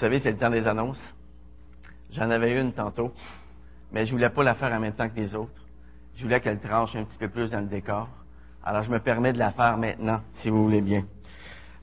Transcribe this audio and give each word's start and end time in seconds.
savez, 0.00 0.18
c'est 0.20 0.32
le 0.32 0.38
temps 0.38 0.50
des 0.50 0.66
annonces. 0.66 1.00
J'en 2.10 2.30
avais 2.30 2.58
une 2.58 2.72
tantôt, 2.72 3.12
mais 3.92 4.06
je 4.06 4.12
voulais 4.12 4.30
pas 4.30 4.42
la 4.42 4.54
faire 4.54 4.72
en 4.72 4.80
même 4.80 4.94
temps 4.94 5.08
que 5.08 5.16
les 5.16 5.34
autres. 5.34 5.62
Je 6.16 6.24
voulais 6.24 6.40
qu'elle 6.40 6.58
tranche 6.58 6.96
un 6.96 7.04
petit 7.04 7.18
peu 7.18 7.28
plus 7.28 7.50
dans 7.50 7.60
le 7.60 7.66
décor. 7.66 8.08
Alors, 8.64 8.82
je 8.82 8.90
me 8.90 8.98
permets 8.98 9.32
de 9.32 9.38
la 9.38 9.52
faire 9.52 9.76
maintenant, 9.76 10.20
si 10.36 10.50
vous 10.50 10.64
voulez 10.64 10.80
bien. 10.80 11.04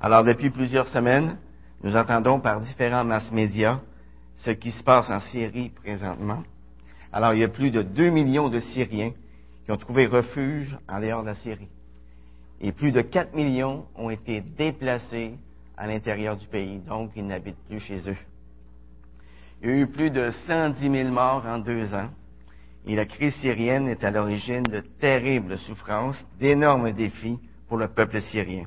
Alors, 0.01 0.23
depuis 0.23 0.49
plusieurs 0.49 0.87
semaines, 0.89 1.37
nous 1.83 1.95
entendons 1.95 2.39
par 2.39 2.59
différents 2.61 3.03
mass 3.03 3.31
médias 3.31 3.79
ce 4.37 4.51
qui 4.51 4.71
se 4.71 4.83
passe 4.83 5.09
en 5.09 5.19
Syrie 5.21 5.69
présentement. 5.69 6.43
Alors, 7.11 7.33
il 7.33 7.39
y 7.39 7.43
a 7.43 7.49
plus 7.49 7.71
de 7.71 7.81
2 7.81 8.09
millions 8.09 8.49
de 8.49 8.59
Syriens 8.59 9.11
qui 9.65 9.71
ont 9.71 9.77
trouvé 9.77 10.05
refuge 10.05 10.77
en 10.87 10.99
dehors 10.99 11.21
de 11.21 11.27
la 11.27 11.35
Syrie. 11.35 11.69
Et 12.61 12.71
plus 12.71 12.91
de 12.91 13.01
4 13.01 13.33
millions 13.35 13.85
ont 13.95 14.09
été 14.09 14.41
déplacés 14.41 15.35
à 15.77 15.87
l'intérieur 15.87 16.35
du 16.35 16.47
pays, 16.47 16.79
donc 16.79 17.11
ils 17.15 17.25
n'habitent 17.25 17.63
plus 17.67 17.79
chez 17.79 18.09
eux. 18.09 18.17
Il 19.61 19.69
y 19.69 19.73
a 19.73 19.77
eu 19.77 19.87
plus 19.87 20.09
de 20.09 20.31
110 20.47 20.89
000 20.89 21.09
morts 21.09 21.45
en 21.45 21.59
deux 21.59 21.93
ans, 21.93 22.09
et 22.85 22.95
la 22.95 23.05
crise 23.05 23.35
syrienne 23.35 23.87
est 23.87 24.03
à 24.03 24.11
l'origine 24.11 24.63
de 24.63 24.79
terribles 24.99 25.57
souffrances, 25.59 26.17
d'énormes 26.39 26.91
défis 26.91 27.39
pour 27.67 27.77
le 27.77 27.87
peuple 27.87 28.21
syrien. 28.21 28.65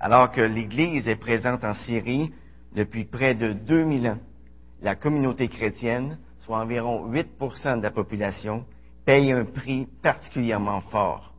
Alors 0.00 0.30
que 0.30 0.40
l'Église 0.40 1.08
est 1.08 1.16
présente 1.16 1.64
en 1.64 1.74
Syrie 1.74 2.32
depuis 2.74 3.04
près 3.04 3.34
de 3.34 3.52
2000 3.52 4.08
ans, 4.08 4.18
la 4.82 4.94
communauté 4.94 5.48
chrétienne, 5.48 6.18
soit 6.40 6.60
environ 6.60 7.10
8 7.10 7.28
de 7.78 7.82
la 7.82 7.90
population, 7.90 8.64
paye 9.04 9.32
un 9.32 9.44
prix 9.44 9.86
particulièrement 10.02 10.80
fort. 10.82 11.32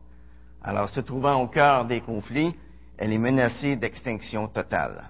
Alors, 0.62 0.88
se 0.88 1.00
trouvant 1.00 1.40
au 1.42 1.46
cœur 1.46 1.84
des 1.84 2.00
conflits, 2.00 2.54
elle 2.98 3.12
est 3.12 3.18
menacée 3.18 3.76
d'extinction 3.76 4.48
totale. 4.48 5.04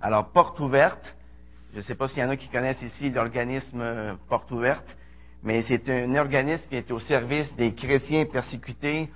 Alors, 0.00 0.30
Porte 0.32 0.58
ouverte, 0.60 1.16
je 1.72 1.78
ne 1.78 1.82
sais 1.82 1.94
pas 1.94 2.08
s'il 2.08 2.18
y 2.18 2.24
en 2.24 2.30
a 2.30 2.36
qui 2.36 2.48
connaissent 2.48 2.82
ici 2.82 3.10
l'organisme 3.10 4.18
Porte 4.28 4.50
ouverte, 4.50 4.96
mais 5.42 5.62
c'est 5.62 5.88
un 5.88 6.14
organisme 6.16 6.64
qui 6.68 6.76
est 6.76 6.90
au 6.90 6.98
service 6.98 7.54
des 7.56 7.74
chrétiens 7.74 8.26
persécutés 8.26 9.08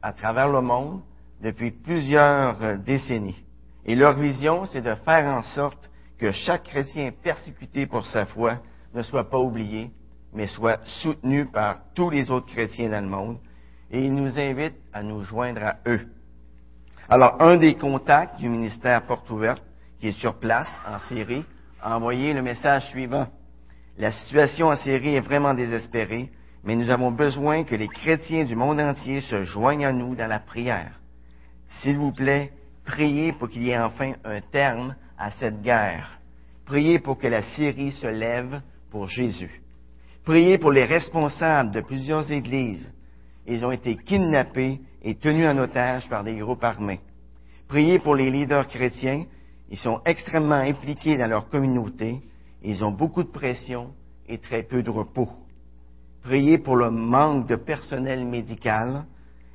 à 0.00 0.12
travers 0.12 0.48
le 0.48 0.62
monde 0.62 1.02
depuis 1.42 1.70
plusieurs 1.70 2.78
décennies. 2.78 3.44
Et 3.84 3.94
leur 3.94 4.14
vision, 4.14 4.66
c'est 4.66 4.80
de 4.80 4.94
faire 4.94 5.26
en 5.26 5.42
sorte 5.42 5.90
que 6.18 6.32
chaque 6.32 6.64
chrétien 6.64 7.12
persécuté 7.22 7.86
pour 7.86 8.06
sa 8.06 8.24
foi 8.24 8.58
ne 8.94 9.02
soit 9.02 9.28
pas 9.28 9.38
oublié, 9.38 9.90
mais 10.32 10.46
soit 10.46 10.80
soutenu 11.02 11.46
par 11.46 11.80
tous 11.94 12.08
les 12.08 12.30
autres 12.30 12.46
chrétiens 12.46 12.88
dans 12.88 13.04
le 13.04 13.10
monde. 13.10 13.38
Et 13.90 14.04
ils 14.04 14.14
nous 14.14 14.38
invitent 14.38 14.80
à 14.92 15.02
nous 15.02 15.22
joindre 15.24 15.62
à 15.62 15.76
eux. 15.86 16.08
Alors, 17.08 17.40
un 17.40 17.56
des 17.56 17.76
contacts 17.76 18.36
du 18.40 18.48
ministère 18.48 19.02
Porte 19.02 19.30
Ouverte, 19.30 19.62
qui 20.00 20.08
est 20.08 20.18
sur 20.20 20.40
place 20.40 20.68
en 20.84 20.98
Syrie, 21.06 21.44
a 21.80 21.96
envoyé 21.96 22.32
le 22.32 22.42
message 22.42 22.88
suivant. 22.88 23.28
La 23.96 24.10
situation 24.10 24.66
en 24.68 24.76
Syrie 24.76 25.14
est 25.14 25.20
vraiment 25.20 25.54
désespérée, 25.54 26.30
mais 26.64 26.74
nous 26.74 26.90
avons 26.90 27.12
besoin 27.12 27.62
que 27.62 27.76
les 27.76 27.86
chrétiens 27.86 28.44
du 28.44 28.56
monde 28.56 28.80
entier 28.80 29.20
se 29.20 29.44
joignent 29.44 29.86
à 29.86 29.92
nous 29.92 30.16
dans 30.16 30.26
la 30.26 30.40
prière. 30.40 30.98
S'il 31.80 31.96
vous 31.96 32.10
plaît, 32.10 32.50
priez 32.84 33.32
pour 33.32 33.48
qu'il 33.48 33.62
y 33.62 33.70
ait 33.70 33.78
enfin 33.78 34.14
un 34.24 34.40
terme 34.40 34.96
à 35.16 35.30
cette 35.30 35.62
guerre. 35.62 36.18
Priez 36.64 36.98
pour 36.98 37.18
que 37.18 37.28
la 37.28 37.42
Syrie 37.54 37.92
se 37.92 38.08
lève 38.08 38.60
pour 38.90 39.08
Jésus. 39.08 39.62
Priez 40.24 40.58
pour 40.58 40.72
les 40.72 40.84
responsables 40.84 41.70
de 41.70 41.82
plusieurs 41.82 42.32
églises. 42.32 42.92
Ils 43.46 43.64
ont 43.64 43.70
été 43.70 43.96
kidnappés 43.96 44.80
et 45.02 45.14
tenus 45.14 45.46
en 45.46 45.58
otage 45.58 46.08
par 46.08 46.24
des 46.24 46.36
groupes 46.36 46.64
armés. 46.64 47.00
Priez 47.68 47.98
pour 47.98 48.14
les 48.14 48.30
leaders 48.30 48.66
chrétiens. 48.66 49.24
Ils 49.70 49.78
sont 49.78 50.00
extrêmement 50.04 50.54
impliqués 50.54 51.16
dans 51.16 51.28
leur 51.28 51.48
communauté. 51.48 52.22
Ils 52.62 52.84
ont 52.84 52.92
beaucoup 52.92 53.22
de 53.22 53.30
pression 53.30 53.92
et 54.28 54.38
très 54.38 54.62
peu 54.62 54.82
de 54.82 54.90
repos. 54.90 55.28
Priez 56.22 56.58
pour 56.58 56.76
le 56.76 56.90
manque 56.90 57.46
de 57.46 57.56
personnel 57.56 58.24
médical. 58.24 59.04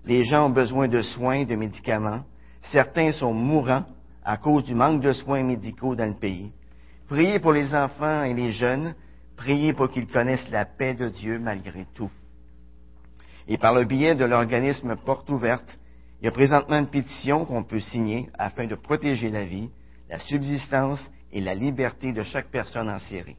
Les 0.05 0.23
gens 0.23 0.47
ont 0.47 0.51
besoin 0.51 0.87
de 0.87 1.01
soins, 1.01 1.43
de 1.43 1.55
médicaments. 1.55 2.23
Certains 2.71 3.11
sont 3.11 3.33
mourants 3.33 3.85
à 4.23 4.37
cause 4.37 4.63
du 4.63 4.75
manque 4.75 5.01
de 5.01 5.13
soins 5.13 5.43
médicaux 5.43 5.95
dans 5.95 6.07
le 6.07 6.15
pays. 6.15 6.51
Priez 7.07 7.39
pour 7.39 7.51
les 7.51 7.73
enfants 7.75 8.23
et 8.23 8.33
les 8.33 8.51
jeunes. 8.51 8.95
Priez 9.35 9.73
pour 9.73 9.89
qu'ils 9.89 10.07
connaissent 10.07 10.49
la 10.49 10.65
paix 10.65 10.93
de 10.93 11.09
Dieu 11.09 11.39
malgré 11.39 11.85
tout. 11.93 12.11
Et 13.47 13.57
par 13.57 13.73
le 13.73 13.85
biais 13.85 14.15
de 14.15 14.25
l'organisme 14.25 14.95
Porte 14.95 15.29
ouverte, 15.29 15.77
il 16.21 16.25
y 16.25 16.27
a 16.27 16.31
présentement 16.31 16.77
une 16.77 16.89
pétition 16.89 17.45
qu'on 17.45 17.63
peut 17.63 17.79
signer 17.79 18.29
afin 18.37 18.67
de 18.67 18.75
protéger 18.75 19.29
la 19.29 19.45
vie, 19.45 19.69
la 20.09 20.19
subsistance 20.19 20.99
et 21.31 21.41
la 21.41 21.55
liberté 21.55 22.11
de 22.11 22.23
chaque 22.23 22.51
personne 22.51 22.89
en 22.89 22.99
Syrie. 22.99 23.37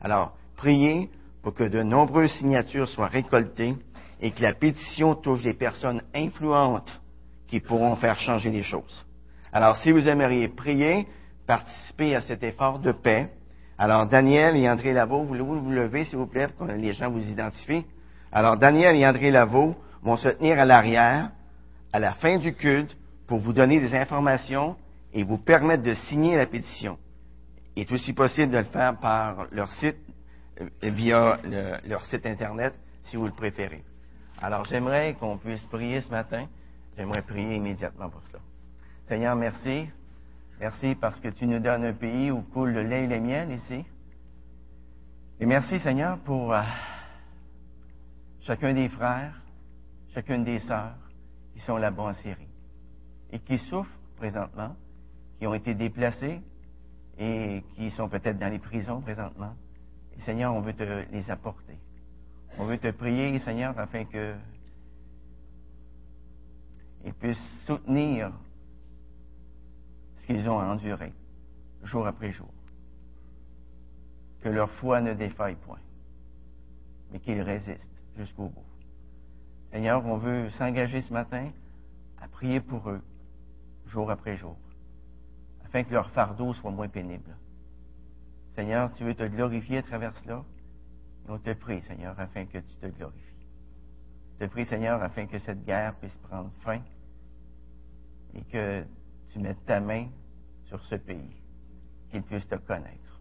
Alors, 0.00 0.36
priez 0.56 1.08
pour 1.42 1.54
que 1.54 1.64
de 1.64 1.82
nombreuses 1.82 2.32
signatures 2.32 2.88
soient 2.88 3.06
récoltées 3.06 3.74
et 4.20 4.30
que 4.32 4.42
la 4.42 4.54
pétition 4.54 5.14
touche 5.14 5.42
des 5.42 5.54
personnes 5.54 6.02
influentes 6.14 7.00
qui 7.46 7.60
pourront 7.60 7.96
faire 7.96 8.18
changer 8.18 8.50
les 8.50 8.62
choses. 8.62 9.06
Alors, 9.52 9.76
si 9.78 9.90
vous 9.90 10.06
aimeriez 10.06 10.48
prier, 10.48 11.06
participer 11.46 12.14
à 12.14 12.20
cet 12.20 12.42
effort 12.42 12.78
de 12.80 12.92
paix, 12.92 13.30
alors 13.78 14.06
Daniel 14.06 14.56
et 14.56 14.68
André 14.68 14.92
Lavaux, 14.92 15.22
vous 15.22 15.34
vous 15.34 15.70
levez, 15.70 16.04
s'il 16.04 16.18
vous 16.18 16.26
plaît, 16.26 16.48
pour 16.48 16.66
que 16.66 16.72
les 16.72 16.92
gens 16.92 17.10
vous 17.10 17.26
identifient. 17.26 17.84
Alors, 18.32 18.56
Daniel 18.56 18.96
et 18.96 19.06
André 19.06 19.30
Lavaux 19.30 19.74
vont 20.02 20.16
se 20.16 20.28
tenir 20.28 20.58
à 20.58 20.64
l'arrière, 20.64 21.30
à 21.92 21.98
la 21.98 22.12
fin 22.14 22.38
du 22.38 22.54
culte, 22.54 22.96
pour 23.26 23.38
vous 23.38 23.52
donner 23.52 23.80
des 23.80 23.94
informations 23.94 24.76
et 25.12 25.22
vous 25.22 25.38
permettre 25.38 25.82
de 25.82 25.94
signer 25.94 26.36
la 26.36 26.46
pétition. 26.46 26.98
Il 27.76 27.82
est 27.82 27.92
aussi 27.92 28.12
possible 28.12 28.52
de 28.52 28.58
le 28.58 28.64
faire 28.64 28.96
par 28.98 29.46
leur 29.52 29.72
site, 29.74 29.98
via 30.82 31.38
leur 31.86 32.04
site 32.06 32.26
Internet, 32.26 32.74
si 33.04 33.16
vous 33.16 33.26
le 33.26 33.32
préférez. 33.32 33.82
Alors, 34.40 34.64
j'aimerais 34.64 35.14
qu'on 35.14 35.38
puisse 35.38 35.64
prier 35.66 36.00
ce 36.00 36.10
matin. 36.10 36.46
J'aimerais 36.96 37.22
prier 37.22 37.56
immédiatement 37.56 38.08
pour 38.08 38.22
cela. 38.28 38.40
Seigneur, 39.08 39.36
merci. 39.36 39.86
Merci 40.60 40.96
parce 40.96 41.20
que 41.20 41.28
tu 41.28 41.46
nous 41.46 41.60
donnes 41.60 41.84
un 41.84 41.92
pays 41.92 42.30
où 42.30 42.42
coule 42.42 42.70
le 42.70 42.82
lait 42.82 43.04
et 43.04 43.06
le 43.06 43.20
miel 43.20 43.52
ici. 43.52 43.84
Et 45.40 45.46
merci, 45.46 45.78
Seigneur, 45.78 46.18
pour 46.18 46.52
euh, 46.52 46.60
chacun 48.48 48.72
des 48.72 48.88
frères, 48.88 49.38
chacune 50.14 50.42
des 50.42 50.58
sœurs 50.60 50.96
qui 51.52 51.60
sont 51.60 51.76
là-bas 51.76 52.04
en 52.04 52.14
Syrie 52.14 52.48
et 53.30 53.40
qui 53.40 53.58
souffrent 53.58 54.00
présentement, 54.16 54.74
qui 55.38 55.46
ont 55.46 55.52
été 55.52 55.74
déplacés 55.74 56.40
et 57.18 57.62
qui 57.74 57.90
sont 57.90 58.08
peut-être 58.08 58.38
dans 58.38 58.50
les 58.50 58.58
prisons 58.58 59.02
présentement. 59.02 59.54
Et 60.16 60.20
Seigneur, 60.22 60.54
on 60.54 60.62
veut 60.62 60.72
te 60.72 60.82
les 61.12 61.30
apporter. 61.30 61.76
On 62.58 62.64
veut 62.64 62.78
te 62.78 62.90
prier, 62.90 63.38
Seigneur, 63.40 63.78
afin 63.78 64.06
que 64.06 64.34
ils 67.04 67.12
puissent 67.12 67.64
soutenir 67.66 68.32
ce 70.16 70.26
qu'ils 70.26 70.48
ont 70.48 70.58
enduré 70.58 71.12
jour 71.82 72.06
après 72.06 72.32
jour. 72.32 72.48
Que 74.42 74.48
leur 74.48 74.70
foi 74.70 75.02
ne 75.02 75.12
défaille 75.12 75.56
point, 75.56 75.80
mais 77.12 77.20
qu'ils 77.20 77.42
résistent 77.42 77.97
jusqu'au 78.18 78.48
bout. 78.48 78.64
Seigneur, 79.70 80.04
on 80.04 80.16
veut 80.16 80.50
s'engager 80.50 81.02
ce 81.02 81.12
matin 81.12 81.50
à 82.20 82.28
prier 82.28 82.60
pour 82.60 82.90
eux, 82.90 83.00
jour 83.86 84.10
après 84.10 84.36
jour, 84.36 84.56
afin 85.64 85.84
que 85.84 85.92
leur 85.92 86.10
fardeau 86.10 86.52
soit 86.52 86.70
moins 86.70 86.88
pénible. 86.88 87.36
Seigneur, 88.54 88.92
tu 88.92 89.04
veux 89.04 89.14
te 89.14 89.22
glorifier 89.22 89.78
à 89.78 89.82
travers 89.82 90.16
cela, 90.16 90.44
et 91.26 91.30
on 91.30 91.38
te 91.38 91.52
prie, 91.52 91.80
Seigneur, 91.82 92.18
afin 92.18 92.44
que 92.46 92.58
tu 92.58 92.74
te 92.76 92.86
glorifies. 92.86 93.24
Je 94.40 94.46
te 94.46 94.50
prie, 94.50 94.66
Seigneur, 94.66 95.02
afin 95.02 95.26
que 95.26 95.38
cette 95.38 95.64
guerre 95.64 95.94
puisse 95.96 96.16
prendre 96.16 96.50
fin 96.60 96.80
et 98.34 98.42
que 98.42 98.84
tu 99.30 99.38
mettes 99.38 99.64
ta 99.64 99.80
main 99.80 100.08
sur 100.64 100.82
ce 100.84 100.94
pays, 100.96 101.36
qu'il 102.10 102.22
puisse 102.22 102.46
te 102.48 102.56
connaître. 102.56 103.20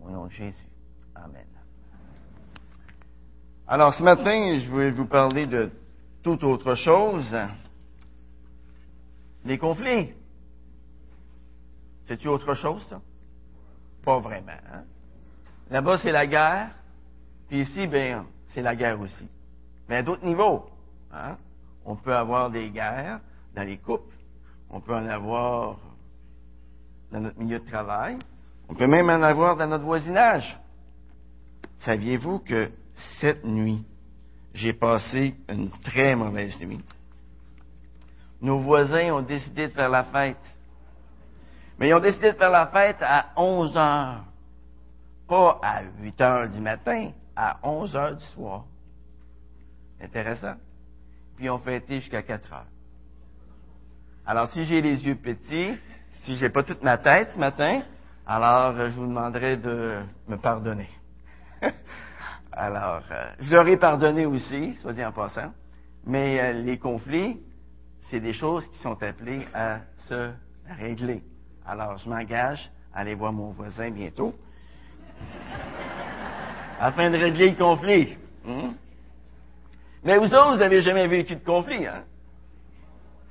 Au 0.00 0.10
nom 0.10 0.26
de 0.26 0.32
Jésus. 0.32 0.68
Amen. 1.14 1.57
Alors 3.70 3.92
ce 3.92 4.02
matin, 4.02 4.56
je 4.56 4.74
vais 4.74 4.90
vous 4.90 5.04
parler 5.04 5.46
de 5.46 5.70
toute 6.22 6.42
autre 6.42 6.74
chose. 6.74 7.36
Les 9.44 9.58
conflits. 9.58 10.14
C'est-tu 12.06 12.28
autre 12.28 12.54
chose, 12.54 12.82
ça? 12.88 12.98
Pas 14.02 14.20
vraiment. 14.20 14.52
Hein? 14.72 14.84
Là-bas, 15.70 15.98
c'est 15.98 16.12
la 16.12 16.26
guerre. 16.26 16.70
Puis 17.48 17.60
ici, 17.60 17.86
ben, 17.86 18.24
c'est 18.54 18.62
la 18.62 18.74
guerre 18.74 18.98
aussi. 18.98 19.28
Mais 19.86 19.96
à 19.96 20.02
d'autres 20.02 20.24
niveaux. 20.24 20.64
Hein? 21.12 21.36
On 21.84 21.94
peut 21.94 22.16
avoir 22.16 22.50
des 22.50 22.70
guerres 22.70 23.20
dans 23.54 23.64
les 23.64 23.76
couples. 23.76 24.16
On 24.70 24.80
peut 24.80 24.94
en 24.94 25.06
avoir 25.06 25.76
dans 27.12 27.20
notre 27.20 27.38
milieu 27.38 27.58
de 27.58 27.66
travail. 27.66 28.18
On 28.70 28.74
peut 28.74 28.86
même 28.86 29.10
en 29.10 29.22
avoir 29.22 29.56
dans 29.58 29.66
notre 29.66 29.84
voisinage. 29.84 30.58
Saviez-vous 31.80 32.38
que 32.38 32.70
cette 33.20 33.44
nuit, 33.44 33.84
j'ai 34.54 34.72
passé 34.72 35.34
une 35.48 35.70
très 35.82 36.14
mauvaise 36.14 36.58
nuit? 36.60 36.84
Nos 38.40 38.58
voisins 38.60 39.12
ont 39.12 39.22
décidé 39.22 39.66
de 39.66 39.72
faire 39.72 39.88
la 39.88 40.04
fête. 40.04 40.36
Mais 41.78 41.88
ils 41.88 41.94
ont 41.94 42.00
décidé 42.00 42.32
de 42.32 42.36
faire 42.36 42.50
la 42.50 42.66
fête 42.66 42.98
à 43.00 43.26
11 43.36 43.76
heures. 43.76 44.24
Pas 45.28 45.58
à 45.62 45.82
8 46.00 46.20
heures 46.20 46.48
du 46.48 46.60
matin, 46.60 47.10
à 47.36 47.58
11 47.62 47.96
heures 47.96 48.16
du 48.16 48.24
soir. 48.26 48.64
Intéressant. 50.00 50.54
Puis 51.36 51.46
ils 51.46 51.50
ont 51.50 51.58
fêté 51.58 52.00
jusqu'à 52.00 52.22
4 52.22 52.52
heures. 52.52 52.66
Alors, 54.26 54.50
si 54.52 54.64
j'ai 54.64 54.80
les 54.80 55.04
yeux 55.06 55.16
petits, 55.16 55.78
si 56.22 56.36
j'ai 56.36 56.50
pas 56.50 56.62
toute 56.62 56.82
ma 56.82 56.98
tête 56.98 57.30
ce 57.34 57.38
matin, 57.38 57.82
alors 58.26 58.74
je 58.74 58.94
vous 58.94 59.06
demanderai 59.06 59.56
de 59.56 60.00
me 60.28 60.36
pardonner. 60.36 60.88
alors, 62.58 63.02
euh, 63.12 63.30
je 63.40 63.52
leur 63.52 63.68
ai 63.68 63.76
pardonné 63.76 64.26
aussi, 64.26 64.74
soit 64.82 64.92
dit 64.92 65.04
en 65.04 65.12
passant, 65.12 65.52
mais 66.04 66.40
euh, 66.40 66.52
les 66.54 66.76
conflits, 66.76 67.40
c'est 68.10 68.18
des 68.18 68.32
choses 68.32 68.66
qui 68.68 68.78
sont 68.78 69.00
appelées 69.00 69.46
à 69.54 69.78
se 70.08 70.32
régler. 70.80 71.22
Alors, 71.64 71.96
je 71.98 72.08
m'engage 72.08 72.68
à 72.92 73.00
aller 73.00 73.14
voir 73.14 73.32
mon 73.32 73.50
voisin 73.50 73.90
bientôt 73.90 74.34
afin 76.80 77.10
de 77.10 77.16
régler 77.16 77.50
le 77.50 77.56
conflit. 77.56 78.16
Hmm? 78.44 78.70
Mais 80.02 80.18
vous 80.18 80.34
autres, 80.34 80.54
vous 80.54 80.58
n'avez 80.58 80.82
jamais 80.82 81.06
vécu 81.06 81.36
de 81.36 81.44
conflit, 81.44 81.86
hein? 81.86 82.02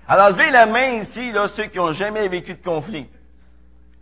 Alors, 0.08 0.30
levez 0.30 0.52
la 0.52 0.68
main 0.68 1.02
ici, 1.02 1.34
là, 1.34 1.50
ceux 1.50 1.66
qui 1.66 1.78
n'ont 1.78 1.92
jamais 1.92 2.30
vécu 2.30 2.54
de 2.54 2.64
conflit. 2.64 3.08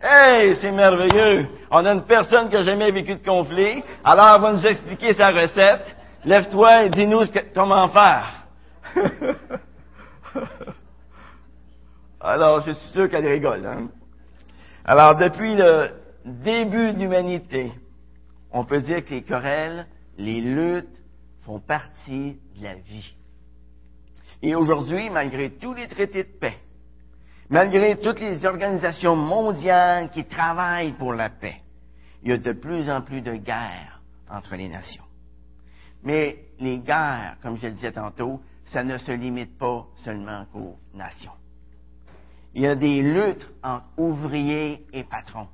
Hey, 0.00 0.56
c'est 0.60 0.72
merveilleux! 0.72 1.48
On 1.70 1.84
a 1.84 1.92
une 1.92 2.04
personne 2.04 2.48
qui 2.48 2.54
n'a 2.54 2.62
jamais 2.62 2.90
vécu 2.90 3.14
de 3.14 3.24
conflit, 3.24 3.82
alors 4.04 4.34
elle 4.34 4.42
va 4.42 4.52
nous 4.52 4.66
expliquer 4.66 5.14
sa 5.14 5.30
recette. 5.30 5.96
Lève-toi 6.24 6.84
et 6.84 6.90
dis-nous 6.90 7.22
comment 7.54 7.88
faire. 7.88 8.46
alors, 12.20 12.60
je 12.60 12.72
suis 12.72 12.92
sûr 12.92 13.08
qu'elle 13.08 13.26
rigole. 13.26 13.64
Hein? 13.64 13.88
Alors, 14.84 15.16
depuis 15.16 15.54
le 15.54 15.90
début 16.24 16.92
de 16.92 16.98
l'humanité, 16.98 17.72
on 18.52 18.64
peut 18.64 18.82
dire 18.82 19.04
que 19.04 19.10
les 19.10 19.22
querelles, 19.22 19.86
les 20.18 20.40
luttes 20.40 21.00
font 21.42 21.60
partie 21.60 22.38
de 22.56 22.64
la 22.64 22.74
vie. 22.74 23.14
Et 24.42 24.54
aujourd'hui, 24.54 25.08
malgré 25.10 25.50
tous 25.50 25.72
les 25.72 25.86
traités 25.86 26.24
de 26.24 26.38
paix, 26.38 26.58
malgré 27.50 27.96
toutes 27.96 28.20
les 28.20 28.44
organisations 28.44 29.16
mondiales 29.16 30.10
qui 30.10 30.24
travaillent 30.24 30.92
pour 30.92 31.14
la 31.14 31.30
paix, 31.30 31.60
il 32.22 32.30
y 32.30 32.32
a 32.32 32.38
de 32.38 32.52
plus 32.52 32.90
en 32.90 33.02
plus 33.02 33.20
de 33.20 33.34
guerres 33.34 34.00
entre 34.30 34.56
les 34.56 34.68
nations. 34.68 35.04
Mais 36.02 36.38
les 36.60 36.78
guerres, 36.78 37.36
comme 37.42 37.56
je 37.56 37.66
le 37.66 37.72
disais 37.72 37.92
tantôt, 37.92 38.40
ça 38.72 38.82
ne 38.82 38.98
se 38.98 39.12
limite 39.12 39.58
pas 39.58 39.86
seulement 40.04 40.46
aux 40.54 40.76
nations. 40.94 41.32
Il 42.54 42.62
y 42.62 42.66
a 42.66 42.74
des 42.74 43.02
luttes 43.02 43.48
entre 43.62 43.86
ouvriers 43.96 44.86
et 44.92 45.04
patrons. 45.04 45.48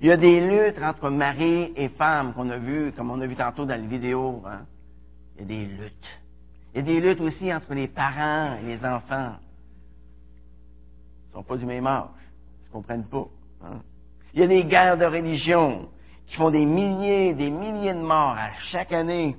Il 0.00 0.08
y 0.08 0.12
a 0.12 0.16
des 0.16 0.40
luttes 0.40 0.80
entre 0.82 1.10
mari 1.10 1.72
et 1.74 1.88
femme 1.88 2.32
qu'on 2.34 2.48
a 2.50 2.58
vu, 2.58 2.92
comme 2.92 3.10
on 3.10 3.20
a 3.20 3.26
vu 3.26 3.34
tantôt 3.34 3.64
dans 3.64 3.80
la 3.80 3.86
vidéo. 3.86 4.42
Hein. 4.46 4.66
Il 5.36 5.42
y 5.42 5.44
a 5.44 5.46
des 5.46 5.66
luttes. 5.66 6.20
Il 6.74 6.78
y 6.78 6.80
a 6.80 6.82
des 6.82 7.00
luttes 7.00 7.20
aussi 7.20 7.52
entre 7.52 7.74
les 7.74 7.88
parents 7.88 8.56
et 8.62 8.66
les 8.66 8.84
enfants. 8.84 9.36
Ils 11.36 11.40
ne 11.40 11.42
sont 11.42 11.48
pas 11.48 11.56
du 11.58 11.66
même 11.66 11.86
âge. 11.86 12.08
Ils 12.62 12.68
ne 12.68 12.72
comprennent 12.72 13.08
pas. 13.08 13.26
Hein. 13.62 13.82
Il 14.32 14.40
y 14.40 14.42
a 14.42 14.46
des 14.46 14.64
guerres 14.64 14.96
de 14.96 15.04
religion 15.04 15.88
qui 16.26 16.36
font 16.36 16.50
des 16.50 16.64
milliers, 16.64 17.34
des 17.34 17.50
milliers 17.50 17.92
de 17.92 18.00
morts 18.00 18.36
à 18.38 18.52
chaque 18.54 18.92
année. 18.92 19.36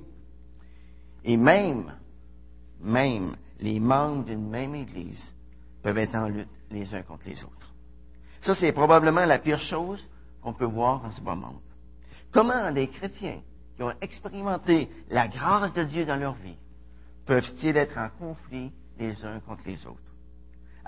Et 1.24 1.36
même, 1.36 1.92
même 2.80 3.34
les 3.58 3.80
membres 3.80 4.24
d'une 4.24 4.48
même 4.48 4.76
Église 4.76 5.20
peuvent 5.82 5.98
être 5.98 6.14
en 6.14 6.28
lutte 6.28 6.48
les 6.70 6.94
uns 6.94 7.02
contre 7.02 7.24
les 7.26 7.42
autres. 7.42 7.74
Ça, 8.42 8.54
c'est 8.54 8.72
probablement 8.72 9.24
la 9.24 9.40
pire 9.40 9.58
chose 9.58 10.00
qu'on 10.40 10.54
peut 10.54 10.66
voir 10.66 11.02
dans 11.02 11.10
ce 11.10 11.20
monde. 11.20 11.58
Comment 12.30 12.70
des 12.70 12.86
chrétiens 12.86 13.40
qui 13.74 13.82
ont 13.82 13.92
expérimenté 14.00 14.88
la 15.10 15.26
grâce 15.26 15.72
de 15.72 15.82
Dieu 15.82 16.04
dans 16.04 16.16
leur 16.16 16.34
vie 16.34 16.56
peuvent-ils 17.26 17.76
être 17.76 17.98
en 17.98 18.08
conflit 18.10 18.70
les 18.98 19.24
uns 19.24 19.40
contre 19.40 19.62
les 19.66 19.84
autres? 19.84 20.07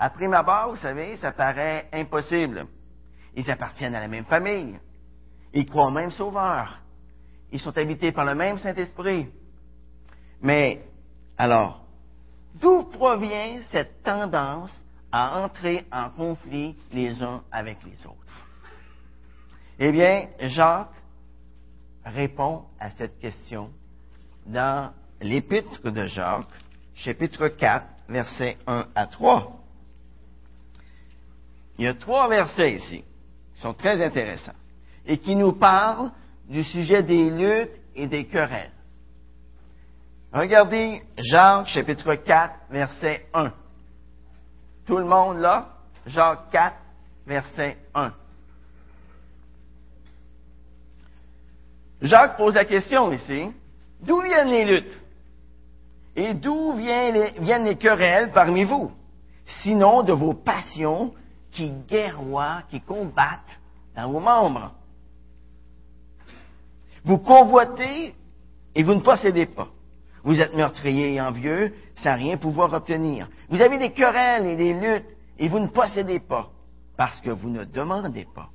Après 0.03 0.27
ma 0.27 0.41
barre, 0.41 0.71
vous 0.71 0.77
savez, 0.77 1.15
ça 1.17 1.31
paraît 1.31 1.87
impossible. 1.93 2.65
Ils 3.35 3.51
appartiennent 3.51 3.93
à 3.93 3.99
la 3.99 4.07
même 4.07 4.25
famille. 4.25 4.79
Ils 5.53 5.69
croient 5.69 5.89
au 5.89 5.91
même 5.91 6.09
Sauveur. 6.09 6.79
Ils 7.51 7.59
sont 7.59 7.77
habités 7.77 8.11
par 8.11 8.25
le 8.25 8.33
même 8.33 8.57
Saint-Esprit. 8.57 9.29
Mais, 10.41 10.83
alors, 11.37 11.85
d'où 12.55 12.85
provient 12.85 13.59
cette 13.69 14.01
tendance 14.01 14.75
à 15.11 15.37
entrer 15.43 15.85
en 15.91 16.09
conflit 16.09 16.75
les 16.91 17.21
uns 17.21 17.43
avec 17.51 17.77
les 17.83 18.03
autres? 18.07 18.17
Eh 19.77 19.91
bien, 19.91 20.29
Jacques 20.39 20.97
répond 22.03 22.63
à 22.79 22.89
cette 22.89 23.19
question 23.19 23.69
dans 24.47 24.93
l'épître 25.21 25.91
de 25.91 26.07
Jacques, 26.07 26.47
chapitre 26.95 27.49
4, 27.49 27.85
versets 28.09 28.57
1 28.65 28.87
à 28.95 29.05
3. 29.05 29.60
Il 31.77 31.85
y 31.85 31.87
a 31.87 31.93
trois 31.93 32.27
versets 32.27 32.73
ici 32.73 33.03
qui 33.55 33.61
sont 33.61 33.73
très 33.73 34.03
intéressants 34.03 34.53
et 35.05 35.17
qui 35.17 35.35
nous 35.35 35.53
parlent 35.53 36.11
du 36.47 36.63
sujet 36.63 37.03
des 37.03 37.29
luttes 37.29 37.79
et 37.95 38.07
des 38.07 38.25
querelles. 38.25 38.71
Regardez 40.33 41.01
Jacques 41.17 41.67
chapitre 41.67 42.15
4, 42.15 42.53
verset 42.69 43.25
1. 43.33 43.51
Tout 44.85 44.97
le 44.97 45.05
monde 45.05 45.39
là? 45.39 45.69
Jacques 46.05 46.49
4, 46.51 46.75
verset 47.27 47.77
1. 47.93 48.13
Jacques 52.01 52.37
pose 52.37 52.55
la 52.55 52.65
question 52.65 53.11
ici, 53.11 53.49
d'où 54.01 54.21
viennent 54.21 54.49
les 54.49 54.65
luttes? 54.65 54.97
Et 56.15 56.33
d'où 56.33 56.73
viennent 56.73 57.13
les, 57.13 57.39
viennent 57.39 57.65
les 57.65 57.77
querelles 57.77 58.31
parmi 58.31 58.63
vous? 58.63 58.91
Sinon 59.61 60.01
de 60.03 60.13
vos 60.13 60.33
passions 60.33 61.13
qui 61.51 61.71
guerroient, 61.87 62.63
qui 62.69 62.81
combattent 62.81 63.59
dans 63.95 64.09
vos 64.09 64.19
membres. 64.19 64.73
Vous 67.03 67.17
convoitez 67.17 68.15
et 68.75 68.83
vous 68.83 68.93
ne 68.93 69.01
possédez 69.01 69.45
pas. 69.45 69.67
Vous 70.23 70.39
êtes 70.39 70.55
meurtrier 70.55 71.15
et 71.15 71.21
envieux 71.21 71.73
sans 72.03 72.15
rien 72.15 72.37
pouvoir 72.37 72.73
obtenir. 72.73 73.27
Vous 73.49 73.61
avez 73.61 73.77
des 73.77 73.91
querelles 73.91 74.45
et 74.45 74.55
des 74.55 74.73
luttes 74.73 75.09
et 75.37 75.47
vous 75.47 75.59
ne 75.59 75.67
possédez 75.67 76.19
pas 76.19 76.49
parce 76.95 77.19
que 77.21 77.31
vous 77.31 77.49
ne 77.49 77.63
demandez 77.63 78.27
pas. 78.33 78.49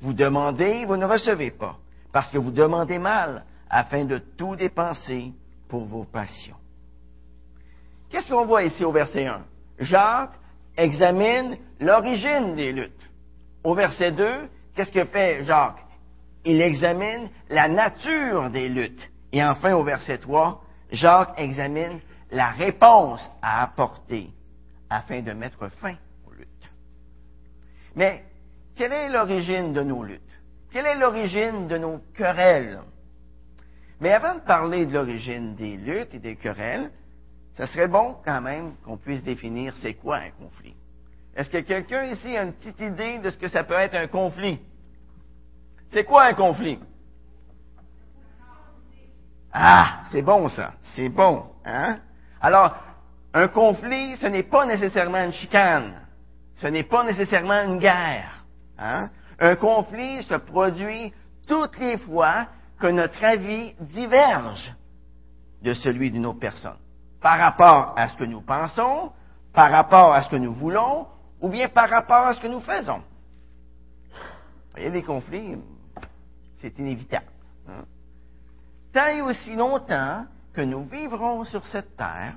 Vous 0.00 0.12
demandez 0.12 0.80
et 0.80 0.86
vous 0.86 0.96
ne 0.96 1.06
recevez 1.06 1.50
pas 1.50 1.76
parce 2.14 2.30
que 2.30 2.38
vous 2.38 2.52
demandez 2.52 2.98
mal, 2.98 3.44
afin 3.68 4.04
de 4.04 4.18
tout 4.18 4.54
dépenser 4.54 5.32
pour 5.68 5.84
vos 5.84 6.04
passions. 6.04 6.56
Qu'est-ce 8.08 8.28
qu'on 8.28 8.46
voit 8.46 8.62
ici 8.62 8.84
au 8.84 8.92
verset 8.92 9.26
1? 9.26 9.42
Jacques 9.80 10.38
examine 10.76 11.56
l'origine 11.80 12.54
des 12.54 12.72
luttes. 12.72 13.10
Au 13.62 13.74
verset 13.74 14.12
2, 14.12 14.48
qu'est-ce 14.74 14.92
que 14.92 15.04
fait 15.04 15.42
Jacques? 15.44 15.84
Il 16.44 16.60
examine 16.60 17.30
la 17.48 17.68
nature 17.68 18.50
des 18.50 18.68
luttes. 18.68 19.10
Et 19.32 19.42
enfin, 19.42 19.74
au 19.74 19.84
verset 19.84 20.18
3, 20.18 20.62
Jacques 20.90 21.34
examine 21.38 22.00
la 22.30 22.50
réponse 22.50 23.22
à 23.40 23.62
apporter 23.62 24.30
afin 24.90 25.22
de 25.22 25.32
mettre 25.32 25.68
fin 25.80 25.96
aux 26.26 26.32
luttes. 26.32 26.70
Mais 27.96 28.24
quelle 28.76 28.92
est 28.92 29.08
l'origine 29.08 29.72
de 29.72 29.82
nos 29.82 30.02
luttes? 30.02 30.20
Quelle 30.72 30.86
est 30.86 30.98
l'origine 30.98 31.68
de 31.68 31.78
nos 31.78 32.00
querelles? 32.14 32.80
Mais 34.00 34.12
avant 34.12 34.34
de 34.34 34.40
parler 34.40 34.86
de 34.86 34.92
l'origine 34.92 35.54
des 35.54 35.76
luttes 35.76 36.14
et 36.14 36.18
des 36.18 36.36
querelles, 36.36 36.90
ça 37.54 37.66
serait 37.66 37.88
bon 37.88 38.16
quand 38.24 38.40
même 38.40 38.74
qu'on 38.84 38.96
puisse 38.96 39.22
définir 39.22 39.74
c'est 39.80 39.94
quoi 39.94 40.16
un 40.18 40.30
conflit. 40.30 40.74
Est-ce 41.36 41.50
que 41.50 41.58
quelqu'un 41.58 42.04
ici 42.04 42.36
a 42.36 42.44
une 42.44 42.52
petite 42.52 42.80
idée 42.80 43.18
de 43.18 43.30
ce 43.30 43.36
que 43.36 43.48
ça 43.48 43.64
peut 43.64 43.74
être 43.74 43.94
un 43.94 44.06
conflit? 44.06 44.60
C'est 45.90 46.04
quoi 46.04 46.24
un 46.24 46.34
conflit? 46.34 46.78
Ah, 49.52 50.02
c'est 50.10 50.22
bon 50.22 50.48
ça, 50.48 50.74
c'est 50.96 51.08
bon. 51.08 51.44
Hein? 51.64 52.00
Alors, 52.40 52.76
un 53.32 53.48
conflit, 53.48 54.16
ce 54.16 54.26
n'est 54.26 54.42
pas 54.42 54.66
nécessairement 54.66 55.24
une 55.24 55.32
chicane, 55.32 55.94
ce 56.56 56.66
n'est 56.66 56.84
pas 56.84 57.04
nécessairement 57.04 57.62
une 57.62 57.78
guerre. 57.78 58.44
Hein? 58.78 59.10
Un 59.38 59.56
conflit 59.56 60.22
se 60.24 60.34
produit 60.34 61.12
toutes 61.46 61.78
les 61.78 61.98
fois 61.98 62.46
que 62.78 62.86
notre 62.88 63.22
avis 63.24 63.74
diverge 63.80 64.74
de 65.62 65.74
celui 65.74 66.10
d'une 66.10 66.26
autre 66.26 66.40
personne, 66.40 66.76
par 67.24 67.38
rapport 67.38 67.94
à 67.96 68.08
ce 68.08 68.16
que 68.18 68.24
nous 68.24 68.42
pensons, 68.42 69.10
par 69.54 69.70
rapport 69.70 70.12
à 70.12 70.22
ce 70.24 70.28
que 70.28 70.36
nous 70.36 70.52
voulons, 70.52 71.06
ou 71.40 71.48
bien 71.48 71.70
par 71.70 71.88
rapport 71.88 72.26
à 72.26 72.34
ce 72.34 72.40
que 72.40 72.48
nous 72.48 72.60
faisons. 72.60 72.98
Vous 74.10 74.72
voyez, 74.72 74.90
les 74.90 75.02
conflits, 75.02 75.56
c'est 76.60 76.78
inévitable. 76.78 77.24
Hein. 77.66 77.86
Tant 78.92 79.06
et 79.06 79.22
aussi 79.22 79.54
longtemps 79.54 80.26
que 80.52 80.60
nous 80.60 80.84
vivrons 80.84 81.44
sur 81.44 81.66
cette 81.68 81.96
terre, 81.96 82.34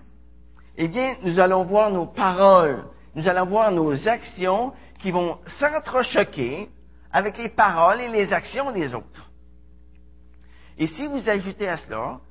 eh 0.78 0.88
bien, 0.88 1.18
nous 1.22 1.38
allons 1.38 1.66
voir 1.66 1.92
nos 1.92 2.06
paroles, 2.06 2.86
nous 3.14 3.28
allons 3.28 3.46
voir 3.46 3.72
nos 3.72 4.08
actions 4.08 4.72
qui 5.00 5.12
vont 5.12 5.38
s'entrechoquer 5.60 6.70
avec 7.12 7.38
les 7.38 7.50
paroles 7.50 8.00
et 8.00 8.08
les 8.08 8.32
actions 8.32 8.72
des 8.72 8.94
autres. 8.94 9.30
Et 10.78 10.88
si 10.88 11.08
vous 11.08 11.28
ajoutez 11.28 11.68
à 11.68 11.76
cela 11.76 12.22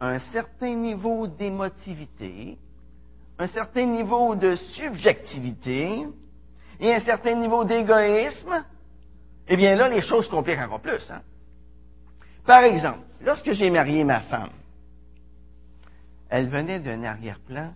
un 0.00 0.18
certain 0.32 0.74
niveau 0.74 1.26
d'émotivité, 1.26 2.58
un 3.38 3.46
certain 3.46 3.84
niveau 3.84 4.34
de 4.34 4.54
subjectivité 4.54 6.06
et 6.78 6.94
un 6.94 7.00
certain 7.00 7.34
niveau 7.34 7.64
d'égoïsme, 7.64 8.64
eh 9.48 9.56
bien 9.56 9.76
là, 9.76 9.88
les 9.88 10.00
choses 10.00 10.26
se 10.26 10.30
compliquent 10.30 10.60
encore 10.60 10.80
plus. 10.80 11.02
Hein? 11.10 11.22
Par 12.46 12.62
exemple, 12.62 13.00
lorsque 13.20 13.52
j'ai 13.52 13.70
marié 13.70 14.04
ma 14.04 14.20
femme, 14.20 14.50
elle 16.28 16.48
venait 16.48 16.80
d'un 16.80 17.02
arrière-plan 17.02 17.74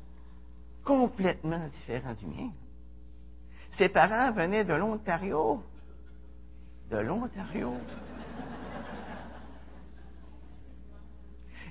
complètement 0.85 1.67
différent 1.69 2.15
du 2.15 2.27
mien. 2.27 2.51
Ses 3.77 3.89
parents 3.89 4.33
venaient 4.33 4.65
de 4.65 4.75
l'Ontario. 4.75 5.63
De 6.91 6.99
l'Ontario. 6.99 7.75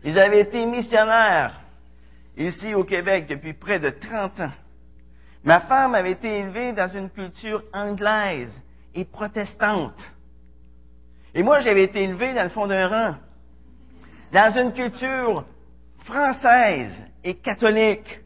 Ils 0.03 0.19
avaient 0.19 0.41
été 0.41 0.65
missionnaires 0.65 1.59
ici 2.35 2.73
au 2.73 2.83
Québec 2.83 3.27
depuis 3.27 3.53
près 3.53 3.79
de 3.79 3.89
30 3.89 4.39
ans. 4.41 4.51
Ma 5.43 5.61
femme 5.61 5.95
avait 5.95 6.11
été 6.11 6.39
élevée 6.39 6.73
dans 6.73 6.87
une 6.87 7.09
culture 7.09 7.63
anglaise 7.73 8.51
et 8.93 9.05
protestante. 9.05 9.99
Et 11.33 11.43
moi, 11.43 11.61
j'avais 11.61 11.83
été 11.83 12.03
élevé 12.03 12.33
dans 12.33 12.43
le 12.43 12.49
fond 12.49 12.67
d'un 12.67 12.87
rang, 12.87 13.15
dans 14.31 14.57
une 14.57 14.73
culture 14.73 15.45
française 16.03 16.93
et 17.23 17.35
catholique. 17.35 18.19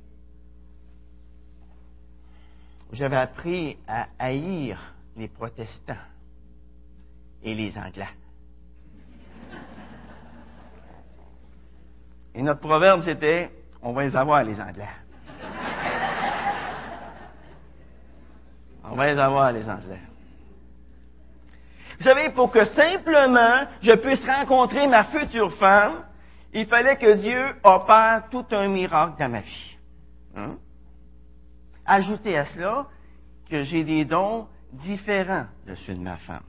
J'avais 2.92 3.18
appris 3.18 3.78
à 3.88 4.08
haïr 4.18 4.80
les 5.16 5.28
protestants 5.28 5.94
et 7.44 7.54
les 7.54 7.78
anglais. 7.78 8.08
Et 12.38 12.44
notre 12.44 12.60
proverbe, 12.60 13.02
c'était, 13.02 13.50
on 13.82 13.94
va 13.94 14.06
les 14.06 14.16
avoir, 14.16 14.44
les 14.44 14.62
Anglais. 14.62 14.88
On 18.84 18.96
va 18.96 19.12
les 19.12 19.20
avoir, 19.20 19.52
les 19.52 19.68
Anglais. 19.68 20.00
Vous 21.98 22.04
savez, 22.04 22.30
pour 22.30 22.52
que 22.52 22.64
simplement 22.66 23.66
je 23.82 23.94
puisse 23.94 24.24
rencontrer 24.24 24.86
ma 24.86 25.06
future 25.06 25.52
femme, 25.56 26.04
il 26.54 26.68
fallait 26.68 26.98
que 26.98 27.16
Dieu 27.16 27.56
opère 27.64 28.26
tout 28.30 28.46
un 28.52 28.68
miracle 28.68 29.16
dans 29.18 29.30
ma 29.30 29.42
vie. 29.42 29.78
Hein? 30.36 30.58
Ajoutez 31.88 32.38
à 32.38 32.46
cela 32.46 32.86
que 33.50 33.64
j'ai 33.64 33.84
des 33.84 34.06
dons 34.06 34.48
différents 34.74 35.48
de 35.66 35.74
ceux 35.74 35.96
de 35.96 36.02
ma 36.02 36.18
femme. 36.18 36.44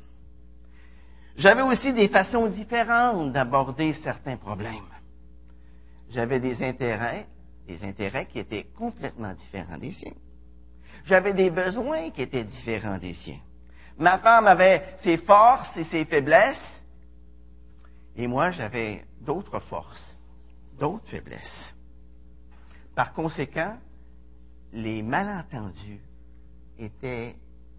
J'avais 1.39 1.63
aussi 1.63 1.95
des 1.95 2.09
façons 2.09 2.49
différentes 2.49 3.33
d'aborder 3.33 3.95
certains 4.03 4.37
problèmes 4.37 4.85
j'avais 6.11 6.41
des 6.41 6.63
intérêts, 6.63 7.27
des 7.67 7.85
intérêts 7.85 8.27
qui 8.27 8.39
étaient 8.39 8.65
complètement 8.77 9.35
différents 9.35 9.79
des 9.79 9.93
siens. 9.93 10.15
J'avais 11.05 11.33
des 11.33 11.51
besoins 11.51 12.11
qui 12.11 12.23
étaient 12.23 12.45
différents 12.45 12.99
des 12.99 13.15
siens. 13.15 13.41
Ma 13.99 14.19
femme 14.19 14.47
avait 14.47 14.97
ses 15.03 15.17
forces 15.19 15.77
et 15.77 15.85
ses 15.85 16.05
faiblesses, 16.05 16.83
et 18.17 18.27
moi 18.27 18.51
j'avais 18.51 19.05
d'autres 19.21 19.61
forces, 19.61 20.17
d'autres 20.79 21.09
faiblesses. 21.09 21.75
Par 22.95 23.13
conséquent, 23.13 23.77
les 24.73 25.03
malentendus 25.03 26.01
étaient 26.79 27.35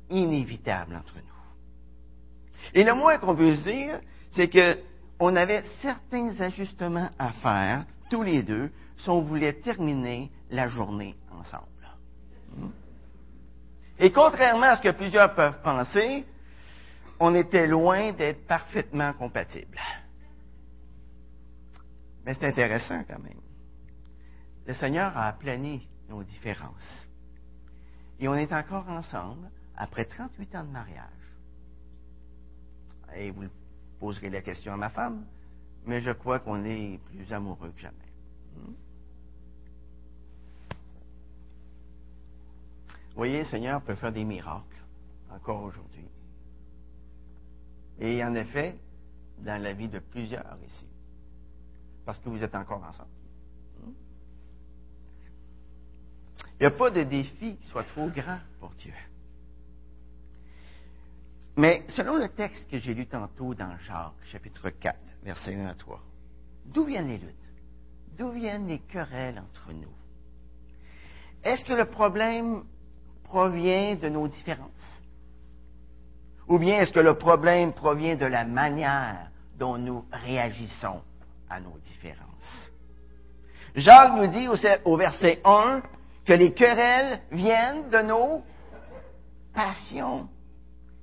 inévitables 0.10 0.96
entre 0.96 1.16
nous. 1.16 2.74
Et 2.74 2.84
le 2.84 2.94
moins 2.94 3.18
qu'on 3.18 3.36
peut 3.36 3.56
se 3.56 3.64
dire, 3.64 4.00
c'est 4.32 4.50
qu'on 4.50 5.36
avait 5.36 5.64
certains 5.82 6.40
ajustements 6.40 7.10
à 7.18 7.32
faire 7.34 7.86
tous 8.10 8.24
les 8.24 8.44
deux 8.44 8.72
si 8.98 9.10
on 9.10 9.22
voulait 9.22 9.54
terminer 9.54 10.32
la 10.50 10.68
journée 10.68 11.16
ensemble. 11.32 11.66
Hmm? 12.56 12.70
Et 14.00 14.12
contrairement 14.12 14.68
à 14.68 14.75
ce 14.78 14.82
que 14.82 14.92
plusieurs 14.92 15.36
peuvent 15.36 15.62
penser, 15.62 16.25
on 17.20 17.36
était 17.36 17.68
loin 17.68 18.13
d'être 18.13 18.48
parfaitement 18.48 19.13
compatibles. 19.13 19.80
Mais 22.25 22.34
c'est 22.34 22.48
intéressant 22.48 23.04
quand 23.08 23.20
même. 23.20 23.42
Le 24.66 24.74
Seigneur 24.74 25.18
a 25.18 25.28
aplani 25.28 25.88
nos 26.08 26.24
différences. 26.24 27.06
Et 28.20 28.28
on 28.28 28.36
est 28.36 28.54
encore 28.54 28.88
ensemble 28.89 29.50
après 29.75 30.06
38 30.06 30.56
ans 30.56 30.63
de 30.63 30.72
mariage. 30.72 31.06
Et 33.16 33.32
vous 33.32 33.46
poserez 34.00 34.30
la 34.30 34.42
question 34.42 34.74
à 34.74 34.78
ma 34.78 34.89
femme, 34.89 35.25
mais 35.86 36.02
je 36.02 36.12
crois 36.12 36.40
qu'on 36.40 36.64
est 36.66 37.00
plus 37.06 37.32
amoureux 37.34 37.72
que 37.72 37.80
jamais. 37.80 37.96
Hmm? 38.56 38.74
Vous 43.10 43.16
voyez, 43.16 43.40
le 43.40 43.46
Seigneur 43.46 43.82
peut 43.82 43.96
faire 43.96 44.12
des 44.12 44.24
miracles 44.24 44.82
encore 45.30 45.64
aujourd'hui. 45.64 46.08
Et 48.00 48.24
en 48.24 48.34
effet, 48.36 48.78
dans 49.40 49.62
la 49.62 49.74
vie 49.74 49.90
de 49.90 50.00
plusieurs 50.00 50.58
ici, 50.66 50.86
parce 52.06 52.20
que 52.20 52.30
vous 52.30 52.44
êtes 52.44 52.56
encore 52.56 52.84
ensemble. 52.84 53.10
Hmm? 53.84 53.92
Il 56.54 56.60
n'y 56.62 56.66
a 56.66 56.72
pas 56.72 56.90
de 56.92 57.04
défi 57.04 57.58
qui 57.58 57.68
soit 57.68 57.84
trop 57.84 58.10
grand 58.10 58.40
pour 58.60 58.72
Dieu. 58.76 58.94
Mais 61.58 61.84
selon 61.90 62.18
le 62.18 62.30
texte 62.30 62.70
que 62.70 62.78
j'ai 62.78 62.94
lu 62.94 63.06
tantôt 63.06 63.54
dans 63.54 63.78
Jacques, 63.80 64.14
chapitre 64.32 64.70
4, 64.70 64.98
verset 65.24 65.56
1 65.56 65.68
à 65.68 65.74
3. 65.74 66.00
D'où 66.66 66.86
viennent 66.86 67.08
les 67.08 67.18
luttes? 67.18 67.36
D'où 68.18 68.32
viennent 68.32 68.68
les 68.68 68.80
querelles 68.80 69.40
entre 69.40 69.72
nous? 69.74 69.94
Est-ce 71.44 71.64
que 71.66 71.74
le 71.74 71.86
problème 71.86 72.64
provient 73.24 73.96
de 73.96 74.10
nos 74.10 74.28
différences? 74.28 74.70
Ou 76.48 76.58
bien 76.58 76.80
est-ce 76.80 76.92
que 76.92 77.00
le 77.00 77.16
problème 77.16 77.74
provient 77.74 78.16
de 78.16 78.26
la 78.26 78.44
manière 78.44 79.30
dont 79.58 79.78
nous 79.78 80.04
réagissons 80.12 81.02
à 81.50 81.60
nos 81.60 81.78
différences? 81.78 82.28
Jacques 83.76 84.16
nous 84.16 84.28
dit 84.28 84.48
au 84.84 84.98
verset 84.98 85.42
1 85.46 85.82
que 86.26 86.34
les 86.34 86.54
querelles 86.54 87.22
viennent 87.32 87.90
de 87.90 88.02
nos 88.02 88.44
passions 89.54 90.28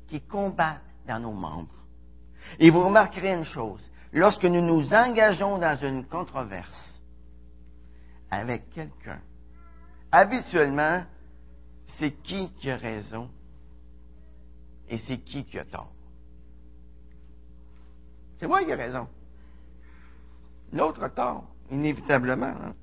qui 0.08 0.20
combattent 0.20 0.82
dans 1.06 1.20
nos 1.20 1.32
membres. 1.32 1.74
Et 2.58 2.70
vous 2.70 2.84
remarquerez 2.84 3.32
une 3.32 3.44
chose, 3.44 3.88
lorsque 4.16 4.44
nous 4.44 4.62
nous 4.62 4.94
engageons 4.94 5.58
dans 5.58 5.76
une 5.76 6.06
controverse 6.06 7.00
avec 8.30 8.70
quelqu'un, 8.70 9.20
habituellement, 10.10 11.04
c'est 11.98 12.12
qui 12.22 12.50
qui 12.54 12.70
a 12.70 12.76
raison 12.76 13.28
et 14.88 14.98
c'est 15.06 15.18
qui 15.18 15.44
qui 15.44 15.58
a 15.58 15.64
tort. 15.64 15.92
C'est 18.38 18.46
moi 18.46 18.64
qui 18.64 18.70
ai 18.70 18.74
raison. 18.74 19.06
L'autre 20.72 21.02
a 21.04 21.10
tort, 21.10 21.44
inévitablement. 21.70 22.46
Hein. 22.46 22.74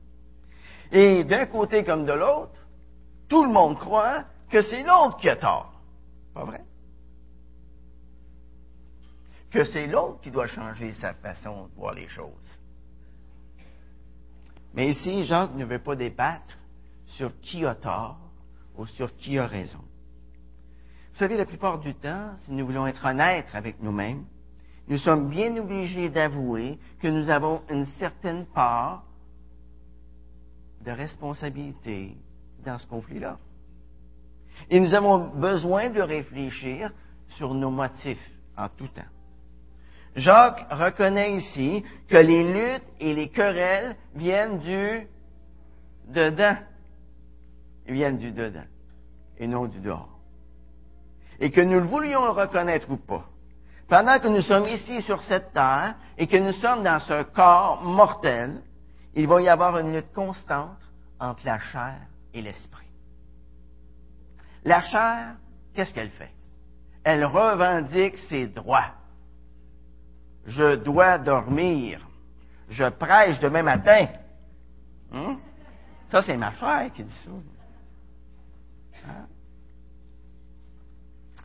Et 0.91 1.23
d'un 1.23 1.47
côté 1.47 1.83
comme 1.83 2.05
de 2.05 2.13
l'autre, 2.13 2.53
tout 3.27 3.43
le 3.43 3.51
monde 3.51 3.79
croit 3.79 4.23
que 4.49 4.61
c'est 4.61 4.83
l'autre 4.83 5.17
qui 5.17 5.29
a 5.29 5.35
tort. 5.35 5.73
Pas 6.33 6.45
vrai? 6.45 6.61
Que 9.53 9.63
c'est 9.65 9.85
l'autre 9.85 10.19
qui 10.21 10.31
doit 10.31 10.47
changer 10.47 10.93
sa 10.93 11.13
façon 11.13 11.67
de 11.67 11.75
voir 11.75 11.93
les 11.93 12.07
choses. 12.07 12.57
Mais 14.73 14.89
ici, 14.89 15.23
Jacques 15.25 15.53
ne 15.53 15.63
veut 15.63 15.79
pas 15.79 15.95
débattre 15.95 16.57
sur 17.05 17.39
qui 17.41 17.63
a 17.63 17.75
tort 17.75 18.17
ou 18.75 18.87
sur 18.87 19.15
qui 19.15 19.37
a 19.37 19.45
raison. 19.45 19.77
Vous 19.77 21.19
savez, 21.19 21.37
la 21.37 21.45
plupart 21.45 21.77
du 21.77 21.93
temps, 21.93 22.31
si 22.43 22.51
nous 22.51 22.65
voulons 22.65 22.87
être 22.87 23.05
honnêtes 23.05 23.53
avec 23.53 23.79
nous-mêmes, 23.79 24.25
nous 24.87 24.97
sommes 24.97 25.29
bien 25.29 25.55
obligés 25.57 26.09
d'avouer 26.09 26.79
que 26.99 27.07
nous 27.07 27.29
avons 27.29 27.61
une 27.69 27.85
certaine 27.99 28.47
part 28.47 29.03
de 30.81 30.89
responsabilité 30.89 32.17
dans 32.65 32.79
ce 32.79 32.87
conflit-là. 32.87 33.37
Et 34.71 34.79
nous 34.79 34.95
avons 34.95 35.27
besoin 35.27 35.91
de 35.91 36.01
réfléchir 36.01 36.91
sur 37.29 37.53
nos 37.53 37.69
motifs 37.69 38.31
en 38.57 38.67
tout 38.69 38.87
temps. 38.87 39.12
Jacques 40.15 40.65
reconnaît 40.69 41.35
ici 41.35 41.83
que 42.07 42.17
les 42.17 42.53
luttes 42.53 42.87
et 42.99 43.13
les 43.13 43.29
querelles 43.29 43.95
viennent 44.15 44.59
du 44.59 45.07
dedans. 46.07 46.57
Viennent 47.87 48.17
du 48.17 48.31
dedans 48.31 48.65
et 49.37 49.47
non 49.47 49.65
du 49.65 49.79
dehors. 49.79 50.19
Et 51.39 51.51
que 51.51 51.61
nous 51.61 51.79
le 51.79 51.87
voulions 51.87 52.31
reconnaître 52.33 52.89
ou 52.89 52.97
pas, 52.97 53.25
pendant 53.89 54.19
que 54.19 54.27
nous 54.27 54.41
sommes 54.41 54.67
ici 54.67 55.01
sur 55.01 55.21
cette 55.23 55.51
terre 55.53 55.95
et 56.17 56.27
que 56.27 56.37
nous 56.37 56.53
sommes 56.53 56.83
dans 56.83 56.99
ce 56.99 57.23
corps 57.23 57.81
mortel, 57.83 58.61
il 59.15 59.27
va 59.27 59.41
y 59.41 59.49
avoir 59.49 59.77
une 59.79 59.93
lutte 59.93 60.13
constante 60.13 60.79
entre 61.19 61.45
la 61.45 61.59
chair 61.59 61.99
et 62.33 62.41
l'esprit. 62.41 62.87
La 64.63 64.81
chair 64.81 65.35
qu'est-ce 65.73 65.93
qu'elle 65.93 66.11
fait? 66.11 66.31
Elle 67.03 67.25
revendique 67.25 68.17
ses 68.29 68.47
droits. 68.47 68.93
Je 70.45 70.75
dois 70.75 71.17
dormir. 71.17 72.05
Je 72.69 72.89
prêche 72.89 73.39
demain 73.39 73.63
matin. 73.63 74.07
Hein? 75.11 75.37
Ça, 76.09 76.21
c'est 76.21 76.37
ma 76.37 76.51
chair 76.53 76.91
qui 76.93 77.03
dit 77.03 77.13
ça. 77.23 77.29
Hein? 79.07 79.25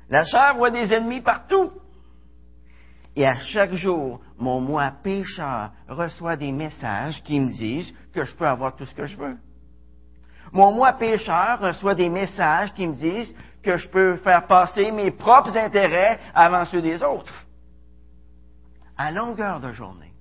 La 0.09 0.25
chair 0.25 0.57
voit 0.57 0.71
des 0.71 0.93
ennemis 0.93 1.21
partout. 1.21 1.71
Et 3.15 3.27
à 3.27 3.39
chaque 3.39 3.75
jour, 3.75 4.21
mon 4.39 4.61
moi 4.61 4.93
pécheur 5.03 5.73
reçoit 5.89 6.37
des 6.37 6.53
messages 6.53 7.23
qui 7.25 7.41
me 7.41 7.53
disent 7.53 7.93
que 8.15 8.25
je 8.25 8.35
peux 8.35 8.47
avoir 8.47 8.77
tout 8.77 8.85
ce 8.85 8.95
que 8.95 9.07
je 9.07 9.17
veux. 9.17 9.37
Mon 10.53 10.73
moi 10.73 10.93
pécheur 10.93 11.61
reçoit 11.61 11.95
des 11.95 12.09
messages 12.09 12.73
qui 12.75 12.87
me 12.87 12.95
disent 12.95 13.35
que 13.63 13.77
je 13.77 13.89
peux 13.89 14.17
faire 14.19 14.47
passer 14.47 14.91
mes 14.93 15.11
propres 15.11 15.57
intérêts 15.57 16.19
avant 16.35 16.65
ceux 16.65 16.81
des 16.81 17.03
autres. 17.03 17.35
À 18.99 19.13
longueur 19.13 19.61
de 19.61 19.73
journée. 19.73 20.13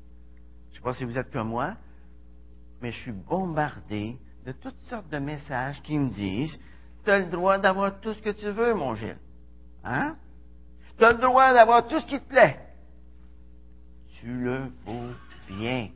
Je 0.70 0.74
ne 0.74 0.76
sais 0.76 0.84
pas 0.84 0.94
si 0.94 1.04
vous 1.04 1.18
êtes 1.18 1.32
comme 1.32 1.50
moi, 1.50 1.76
mais 2.80 2.92
je 2.92 3.00
suis 3.00 3.12
bombardé 3.12 4.18
de 4.46 4.52
toutes 4.52 4.80
sortes 4.84 5.10
de 5.10 5.18
messages 5.18 5.82
qui 5.82 5.98
me 5.98 6.10
disent 6.12 6.58
Tu 7.04 7.10
as 7.10 7.20
le 7.20 7.26
droit 7.26 7.58
d'avoir 7.58 8.00
tout 8.00 8.14
ce 8.14 8.22
que 8.22 8.30
tu 8.30 8.50
veux, 8.52 8.76
mon 8.76 8.94
Gilles. 8.94 9.18
Hein? 9.84 10.16
Tu 10.98 11.04
as 11.04 11.14
le 11.14 11.18
droit 11.18 11.54
d'avoir 11.54 11.88
tout 11.88 12.00
ce 12.00 12.06
qui 12.06 12.20
te 12.20 12.28
plaît. 12.28 12.60
Tu 14.20 14.28
le 14.28 14.72
vaux 14.86 15.12
bien. 15.48 15.90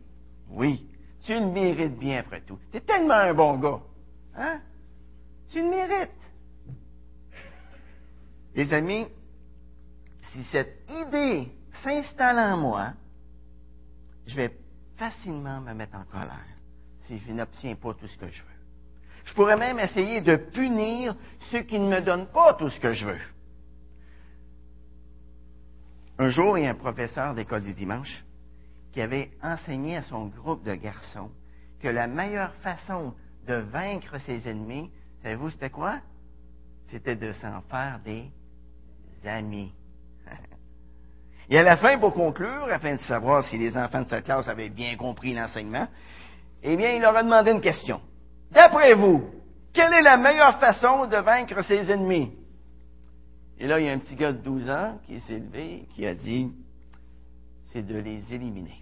Oui. 0.49 0.87
Tu 1.23 1.33
le 1.33 1.45
mérites 1.45 1.99
bien 1.99 2.19
après 2.19 2.41
tout. 2.41 2.57
Tu 2.71 2.77
es 2.77 2.81
tellement 2.81 3.13
un 3.13 3.33
bon 3.35 3.59
gars. 3.59 3.81
Hein? 4.35 4.59
Tu 5.51 5.61
le 5.61 5.69
mérites. 5.69 6.09
Les 8.55 8.73
amis, 8.73 9.07
si 10.31 10.43
cette 10.45 10.89
idée 10.89 11.51
s'installe 11.83 12.39
en 12.39 12.57
moi, 12.57 12.93
je 14.27 14.35
vais 14.35 14.57
facilement 14.97 15.61
me 15.61 15.73
mettre 15.73 15.95
en 15.95 16.05
colère 16.05 16.45
si 17.07 17.17
je 17.17 17.31
n'obtiens 17.31 17.75
pas 17.75 17.93
tout 17.93 18.07
ce 18.07 18.17
que 18.17 18.29
je 18.29 18.41
veux. 18.41 18.47
Je 19.25 19.33
pourrais 19.33 19.57
même 19.57 19.79
essayer 19.79 20.21
de 20.21 20.35
punir 20.35 21.15
ceux 21.51 21.61
qui 21.61 21.79
ne 21.79 21.87
me 21.87 22.01
donnent 22.01 22.27
pas 22.27 22.53
tout 22.53 22.69
ce 22.69 22.79
que 22.79 22.93
je 22.93 23.05
veux. 23.05 23.19
Un 26.19 26.29
jour, 26.29 26.57
il 26.57 26.63
y 26.63 26.67
a 26.67 26.71
un 26.71 26.75
professeur 26.75 27.33
d'école 27.33 27.63
du 27.63 27.73
dimanche 27.73 28.23
qui 28.91 29.01
avait 29.01 29.31
enseigné 29.41 29.97
à 29.97 30.03
son 30.03 30.27
groupe 30.27 30.63
de 30.63 30.75
garçons 30.75 31.31
que 31.79 31.87
la 31.87 32.07
meilleure 32.07 32.53
façon 32.55 33.13
de 33.47 33.55
vaincre 33.55 34.19
ses 34.19 34.47
ennemis, 34.47 34.91
savez-vous 35.23 35.49
c'était 35.49 35.69
quoi? 35.69 35.99
C'était 36.89 37.15
de 37.15 37.31
s'en 37.33 37.61
faire 37.61 37.99
des 38.03 38.29
amis. 39.23 39.73
Et 41.51 41.57
à 41.57 41.63
la 41.63 41.75
fin, 41.75 41.99
pour 41.99 42.13
conclure, 42.13 42.69
afin 42.71 42.95
de 42.95 43.01
savoir 43.01 43.45
si 43.49 43.57
les 43.57 43.75
enfants 43.75 44.03
de 44.03 44.07
cette 44.07 44.23
classe 44.23 44.47
avaient 44.47 44.69
bien 44.69 44.95
compris 44.95 45.33
l'enseignement, 45.33 45.85
eh 46.63 46.77
bien, 46.77 46.91
il 46.91 47.01
leur 47.01 47.13
a 47.13 47.23
demandé 47.23 47.51
une 47.51 47.59
question. 47.59 47.99
D'après 48.51 48.93
vous, 48.93 49.29
quelle 49.73 49.91
est 49.91 50.01
la 50.01 50.15
meilleure 50.15 50.61
façon 50.61 51.07
de 51.07 51.17
vaincre 51.17 51.61
ses 51.65 51.91
ennemis? 51.91 52.31
Et 53.59 53.67
là, 53.67 53.81
il 53.81 53.85
y 53.85 53.89
a 53.89 53.91
un 53.91 53.99
petit 53.99 54.15
gars 54.15 54.31
de 54.31 54.37
12 54.37 54.69
ans 54.69 54.97
qui 55.05 55.19
s'est 55.19 55.39
levé, 55.39 55.89
qui 55.93 56.07
a 56.07 56.15
dit, 56.15 56.53
c'est 57.73 57.85
de 57.85 57.99
les 57.99 58.33
éliminer. 58.33 58.81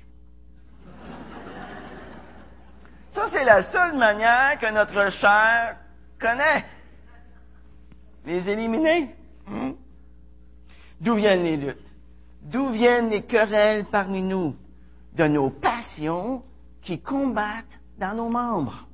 Ça, 3.14 3.30
c'est 3.32 3.46
la 3.46 3.64
seule 3.72 3.98
manière 3.98 4.60
que 4.60 4.72
notre 4.72 5.10
chair 5.14 5.76
connaît. 6.22 6.66
Les 8.28 8.48
éliminer. 8.48 9.16
Hmm? 9.48 9.72
D'où 11.02 11.16
viennent 11.16 11.42
les 11.42 11.58
luttes? 11.58 11.89
D'où 12.42 12.70
viennent 12.70 13.10
les 13.10 13.24
querelles 13.24 13.86
parmi 13.86 14.22
nous? 14.22 14.56
De 15.14 15.28
nos 15.28 15.50
passions 15.50 16.44
qui 16.82 17.02
combattent 17.02 17.66
dans 17.98 18.14
nos 18.14 18.30
membres. 18.30 18.88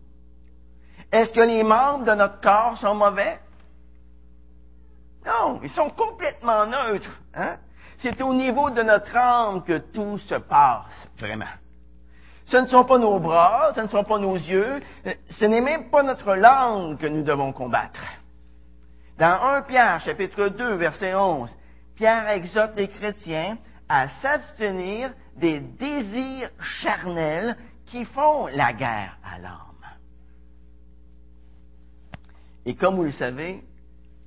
Est-ce 1.12 1.32
que 1.32 1.42
les 1.42 1.64
membres 1.64 2.06
de 2.06 2.14
notre 2.14 2.42
corps 2.42 2.78
sont 2.78 2.96
mauvais? 2.96 3.40
Non, 5.26 5.60
ils 5.64 5.70
sont 5.70 5.90
complètement 5.90 6.66
neutres. 6.66 7.20
Hein? 7.34 7.58
C'est 8.00 8.22
au 8.22 8.34
niveau 8.34 8.70
de 8.70 8.82
notre 8.82 9.16
âme 9.16 9.64
que 9.64 9.78
tout 9.78 10.18
se 10.20 10.36
passe, 10.36 11.10
vraiment. 11.18 11.46
Ce 12.46 12.58
ne 12.58 12.68
sont 12.68 12.86
pas 12.86 13.00
nos 13.00 13.20
bras, 13.20 13.72
ce 13.74 13.82
ne 13.82 13.88
sont 13.88 14.04
pas 14.04 14.20
nos 14.20 14.36
yeux, 14.36 14.82
ce 15.30 15.46
n'est 15.46 15.62
même 15.62 15.90
pas 15.90 16.04
notre 16.04 16.36
langue 16.36 16.98
que 16.98 17.08
nous 17.08 17.24
devons 17.24 17.52
combattre. 17.52 18.02
Dans 19.18 19.42
1 19.42 19.62
Pierre, 19.64 20.02
chapitre 20.02 20.50
2, 20.50 20.76
verset 20.76 21.16
11, 21.16 21.50
Pierre 21.96 22.30
exhorte 22.30 22.76
les 22.76 22.88
chrétiens 22.88 23.58
à 23.88 24.10
s'abstenir 24.22 25.14
des 25.38 25.60
désirs 25.60 26.50
charnels 26.60 27.56
qui 27.86 28.06
font 28.06 28.48
la 28.48 28.74
guerre 28.74 29.18
à 29.24 29.40
l'âme. 29.40 29.62
Et 32.66 32.76
comme 32.76 32.96
vous 32.96 33.04
le 33.04 33.12
savez, 33.12 33.64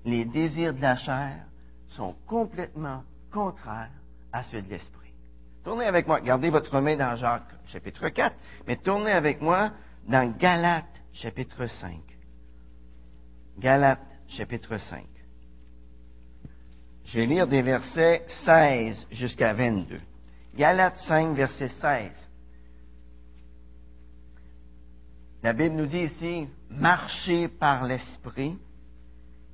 les 0.05 0.25
désirs 0.25 0.75
de 0.75 0.81
la 0.81 0.97
chair 0.97 1.45
sont 1.89 2.15
complètement 2.27 3.03
contraires 3.33 3.91
à 4.33 4.43
ceux 4.45 4.63
de 4.63 4.69
l'esprit. 4.69 5.13
Tournez 5.65 5.87
avec 5.87 6.07
moi, 6.07 6.21
gardez 6.21 6.51
votre 6.51 6.81
main 6.81 6.97
dans 6.97 7.17
Jacques 7.17 7.53
chapitre 7.67 8.09
4, 8.09 8.35
mais 8.67 8.77
tournez 8.77 9.11
avec 9.11 9.43
moi 9.43 9.73
dans 10.07 10.31
Galates 10.39 10.87
chapitre 11.13 11.67
5. 11.67 12.01
Galates 13.59 14.01
chapitre 14.29 14.79
5. 14.79 15.05
Je 17.09 17.21
vais 17.21 17.27
lire 17.27 17.47
des 17.47 17.63
versets 17.63 18.27
16 18.45 19.07
jusqu'à 19.11 19.55
22. 19.55 19.99
Galates 20.55 20.99
5, 21.07 21.35
verset 21.35 21.71
16. 21.81 22.11
La 25.43 25.55
Bible 25.55 25.77
nous 25.77 25.87
dit 25.87 26.01
ici, 26.01 26.47
marchez 26.69 27.49
par 27.49 27.85
l'esprit 27.85 28.59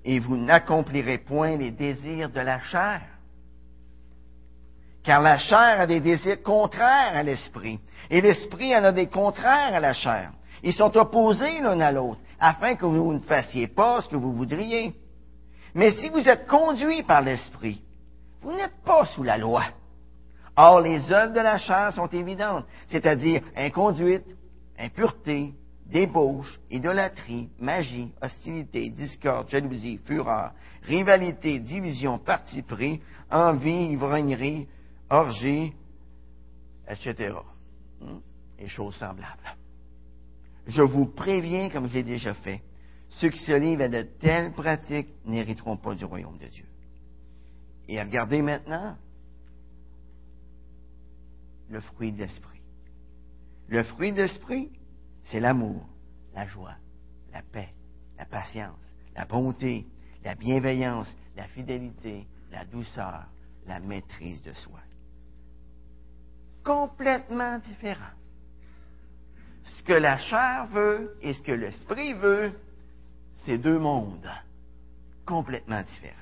et 0.05 0.19
vous 0.19 0.37
n'accomplirez 0.37 1.19
point 1.19 1.57
les 1.57 1.71
désirs 1.71 2.31
de 2.31 2.41
la 2.41 2.59
chair. 2.59 3.03
Car 5.05 5.23
la 5.23 5.39
chair 5.39 5.81
a 5.81 5.87
des 5.87 6.01
désirs 6.01 6.43
contraires 6.43 7.15
à 7.15 7.23
l'esprit, 7.23 7.79
et 8.11 8.21
l'esprit 8.21 8.75
en 8.75 8.83
a 8.83 8.93
des 8.93 9.07
contraires 9.07 9.75
à 9.75 9.81
la 9.81 9.93
chair. 9.93 10.33
Ils 10.65 10.73
sont 10.73 10.97
opposés 10.97 11.61
l'un 11.61 11.79
à 11.79 11.93
l'autre, 11.93 12.21
afin 12.41 12.75
que 12.75 12.87
vous 12.87 13.13
ne 13.13 13.21
fassiez 13.21 13.69
pas 13.69 14.01
ce 14.01 14.09
que 14.09 14.17
vous 14.17 14.33
voudriez. 14.33 14.93
Mais 15.75 15.91
si 15.93 16.09
vous 16.09 16.29
êtes 16.29 16.47
conduit 16.47 17.03
par 17.03 17.23
l'esprit, 17.23 17.83
vous 18.43 18.53
n'êtes 18.53 18.83
pas 18.85 19.05
sous 19.07 19.23
la 19.23 19.37
loi. 19.37 19.65
Or, 20.57 20.81
les 20.81 21.11
œuvres 21.11 21.33
de 21.33 21.41
la 21.41 21.59
chair 21.59 21.93
sont 21.93 22.07
évidentes, 22.09 22.65
c'est-à-dire 22.89 23.43
inconduite, 23.57 24.25
impureté, 24.79 25.53
débauche, 25.87 26.61
idolâtrie, 26.71 27.49
magie, 27.59 28.13
hostilité, 28.23 28.91
discorde, 28.91 29.49
jalousie, 29.49 29.99
fureur, 30.05 30.53
rivalité, 30.83 31.59
division, 31.59 32.19
parti 32.19 32.63
pris, 32.63 33.01
envie, 33.31 33.93
ivrognerie, 33.93 34.69
orgie, 35.11 35.73
etc. 36.89 37.35
Hmm? 38.01 38.19
Et 38.59 38.69
choses 38.69 38.95
semblables. 38.95 39.57
Je 40.69 40.83
vous 40.83 41.07
préviens, 41.07 41.69
comme 41.69 41.89
je 41.89 41.95
l'ai 41.95 42.03
déjà 42.05 42.35
fait, 42.35 42.63
ceux 43.19 43.31
qui 43.31 43.45
se 43.45 43.53
livrent 43.53 43.85
à 43.85 43.89
de 43.89 44.03
telles 44.03 44.53
pratiques 44.53 45.09
n'hériteront 45.25 45.77
pas 45.77 45.95
du 45.95 46.05
royaume 46.05 46.39
de 46.39 46.47
Dieu. 46.47 46.67
Et 47.89 48.01
regardez 48.01 48.43
maintenant 48.43 48.97
le 51.71 51.81
fruit 51.81 52.13
de 52.13 52.19
l'esprit. 52.19 52.61
Le 53.69 53.83
fruit 53.85 54.13
de 54.13 54.23
l'esprit, 54.23 54.71
c'est 55.25 55.41
l'amour, 55.41 55.87
la 56.35 56.47
joie, 56.47 56.77
la 57.33 57.43
paix, 57.43 57.71
la 58.19 58.27
patience, 58.27 58.79
la 59.15 59.25
bonté, 59.25 59.87
la 60.23 60.35
bienveillance, 60.35 61.09
la 61.37 61.47
fidélité, 61.49 62.27
la 62.51 62.65
douceur, 62.65 63.27
la 63.67 63.81
maîtrise 63.81 64.43
de 64.43 64.53
soi 64.53 64.81
complètement 66.65 67.59
différent. 67.59 68.13
Ce 69.77 69.83
que 69.83 69.93
la 69.93 70.19
chair 70.19 70.67
veut 70.73 71.17
et 71.21 71.35
ce 71.35 71.43
que 71.43 71.53
l'esprit 71.53 72.15
veut, 72.15 72.53
c'est 73.45 73.59
deux 73.59 73.79
mondes 73.79 74.31
complètement 75.27 75.83
différents. 75.83 76.15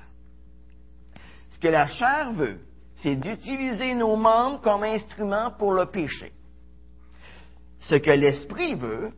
Ce 1.51 1.59
que 1.59 1.69
la 1.69 1.87
chair 1.87 2.33
veut, 2.33 2.61
c'est 2.97 3.17
d'utiliser 3.17 3.95
nos 3.95 4.17
membres 4.17 4.61
comme 4.61 4.85
instruments 4.85 5.51
pour 5.53 5.73
le 5.73 5.87
péché. 5.87 6.33
Ce 7.81 7.97
que 7.97 8.11
l'esprit 8.11 8.75
veut, 8.75 9.13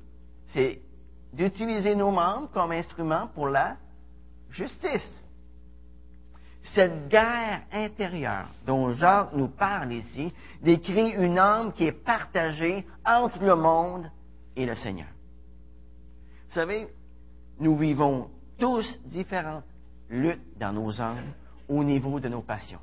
c'est 0.53 0.81
d'utiliser 1.33 1.95
nos 1.95 2.11
membres 2.11 2.51
comme 2.53 2.73
instruments 2.73 3.29
pour 3.35 3.49
la 3.49 3.77
justice 4.51 5.25
cette 6.75 7.09
guerre 7.09 7.63
intérieure 7.73 8.49
dont 8.67 8.93
Jacques 8.93 9.33
nous 9.33 9.49
parle 9.49 9.93
ici 9.93 10.33
décrit 10.63 11.11
une 11.11 11.39
âme 11.39 11.73
qui 11.73 11.85
est 11.85 12.05
partagée 12.05 12.87
entre 13.05 13.43
le 13.43 13.55
monde 13.55 14.11
et 14.57 14.67
le 14.67 14.75
Seigneur. 14.75 15.09
Vous 16.49 16.55
savez, 16.55 16.89
nous 17.59 17.77
vivons 17.77 18.31
tous 18.59 18.87
différentes 19.07 19.65
lutte 20.11 20.59
dans 20.59 20.73
nos 20.73 21.01
âmes 21.01 21.33
au 21.69 21.83
niveau 21.83 22.21
de 22.21 22.29
nos 22.29 22.43
passions. 22.43 22.81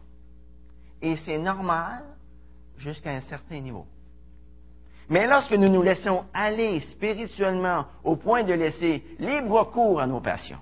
Et 1.02 1.16
c'est 1.18 1.38
normal 1.38 2.04
jusqu'à 2.78 3.12
un 3.12 3.22
certain 3.22 3.60
niveau. 3.60 3.86
Mais 5.10 5.28
lorsque 5.28 5.54
nous 5.54 5.70
nous 5.70 5.82
laissons 5.82 6.26
aller 6.34 6.80
spirituellement 6.92 7.86
au 8.04 8.16
point 8.16 8.44
de 8.44 8.54
laisser 8.54 9.04
libre 9.20 9.66
cours 9.72 10.00
à 10.00 10.08
nos 10.08 10.22
passions, 10.22 10.62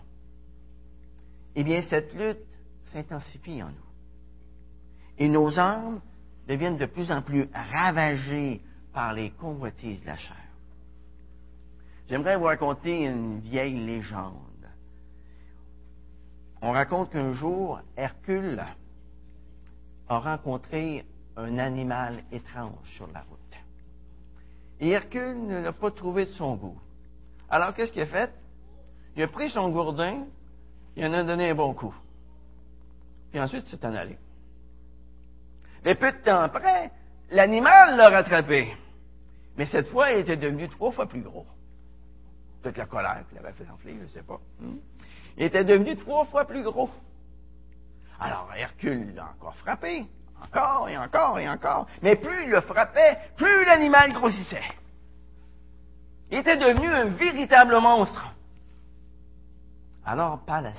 eh 1.56 1.64
bien 1.64 1.82
cette 1.84 2.14
lutte 2.16 2.40
s'intensifie 2.92 3.62
en 3.62 3.68
nous. 3.68 3.90
Et 5.18 5.28
nos 5.28 5.60
âmes 5.60 6.02
deviennent 6.48 6.78
de 6.78 6.86
plus 6.86 7.12
en 7.12 7.22
plus 7.22 7.48
ravagées 7.54 8.62
par 8.94 9.14
les 9.14 9.32
convoitises 9.32 10.02
de 10.02 10.08
la 10.08 10.18
chair. 10.18 10.49
J'aimerais 12.10 12.38
vous 12.38 12.46
raconter 12.46 13.04
une 13.04 13.40
vieille 13.40 13.86
légende. 13.86 14.34
On 16.60 16.72
raconte 16.72 17.12
qu'un 17.12 17.34
jour, 17.34 17.80
Hercule 17.96 18.64
a 20.08 20.18
rencontré 20.18 21.06
un 21.38 21.60
animal 21.60 22.24
étrange 22.32 22.90
sur 22.96 23.06
la 23.14 23.22
route. 23.22 23.40
Et 24.80 24.90
Hercule 24.90 25.46
ne 25.46 25.62
l'a 25.62 25.72
pas 25.72 25.92
trouvé 25.92 26.26
de 26.26 26.32
son 26.32 26.56
goût. 26.56 26.80
Alors, 27.48 27.76
qu'est-ce 27.76 27.92
qu'il 27.92 28.02
a 28.02 28.08
fait? 28.08 28.34
Il 29.16 29.22
a 29.22 29.28
pris 29.28 29.52
son 29.52 29.70
gourdin, 29.70 30.26
il 30.96 31.06
en 31.06 31.14
a 31.14 31.24
donné 31.24 31.52
un 31.52 31.56
bon 31.56 31.76
coup. 31.76 31.94
Puis 33.30 33.40
ensuite, 33.40 33.66
il 33.68 33.70
s'est 33.70 33.86
en 33.86 33.94
allé. 33.94 34.18
Mais 35.86 35.94
peu 35.94 36.12
de 36.12 36.18
temps 36.18 36.42
après, 36.42 36.92
l'animal 37.30 37.96
l'a 37.98 38.10
rattrapé. 38.10 38.76
Mais 39.58 39.68
cette 39.68 39.90
fois, 39.90 40.12
il 40.12 40.20
était 40.22 40.38
devenu 40.38 40.68
trois 40.70 40.92
fois 40.92 41.06
plus 41.06 41.22
gros. 41.22 41.46
Peut-être 42.62 42.78
la 42.78 42.86
colère 42.86 43.24
qu'il 43.30 43.38
avait 43.38 43.54
fait 43.54 43.70
enfler, 43.70 43.96
je 43.98 44.04
ne 44.04 44.08
sais 44.10 44.24
pas. 44.24 44.40
Hmm? 44.60 44.78
Il 45.38 45.44
était 45.44 45.64
devenu 45.64 45.96
trois 45.96 46.26
fois 46.26 46.46
plus 46.46 46.64
gros. 46.64 46.90
Alors 48.20 48.50
Hercule 48.56 49.16
l'a 49.16 49.30
encore 49.30 49.56
frappé, 49.56 50.06
encore 50.44 50.90
et 50.90 50.98
encore 50.98 51.40
et 51.40 51.48
encore. 51.48 51.88
Mais 52.02 52.18
plus 52.18 52.44
il 52.44 52.50
le 52.50 52.62
frappait, 52.62 53.18
plus 53.38 53.64
l'animal 53.66 54.12
grossissait. 54.12 54.64
Il 56.32 56.40
était 56.40 56.58
devenu 56.58 56.88
un 56.88 57.06
véritable 57.06 57.80
monstre. 57.80 58.36
Alors 60.06 60.40
Pallas 60.46 60.74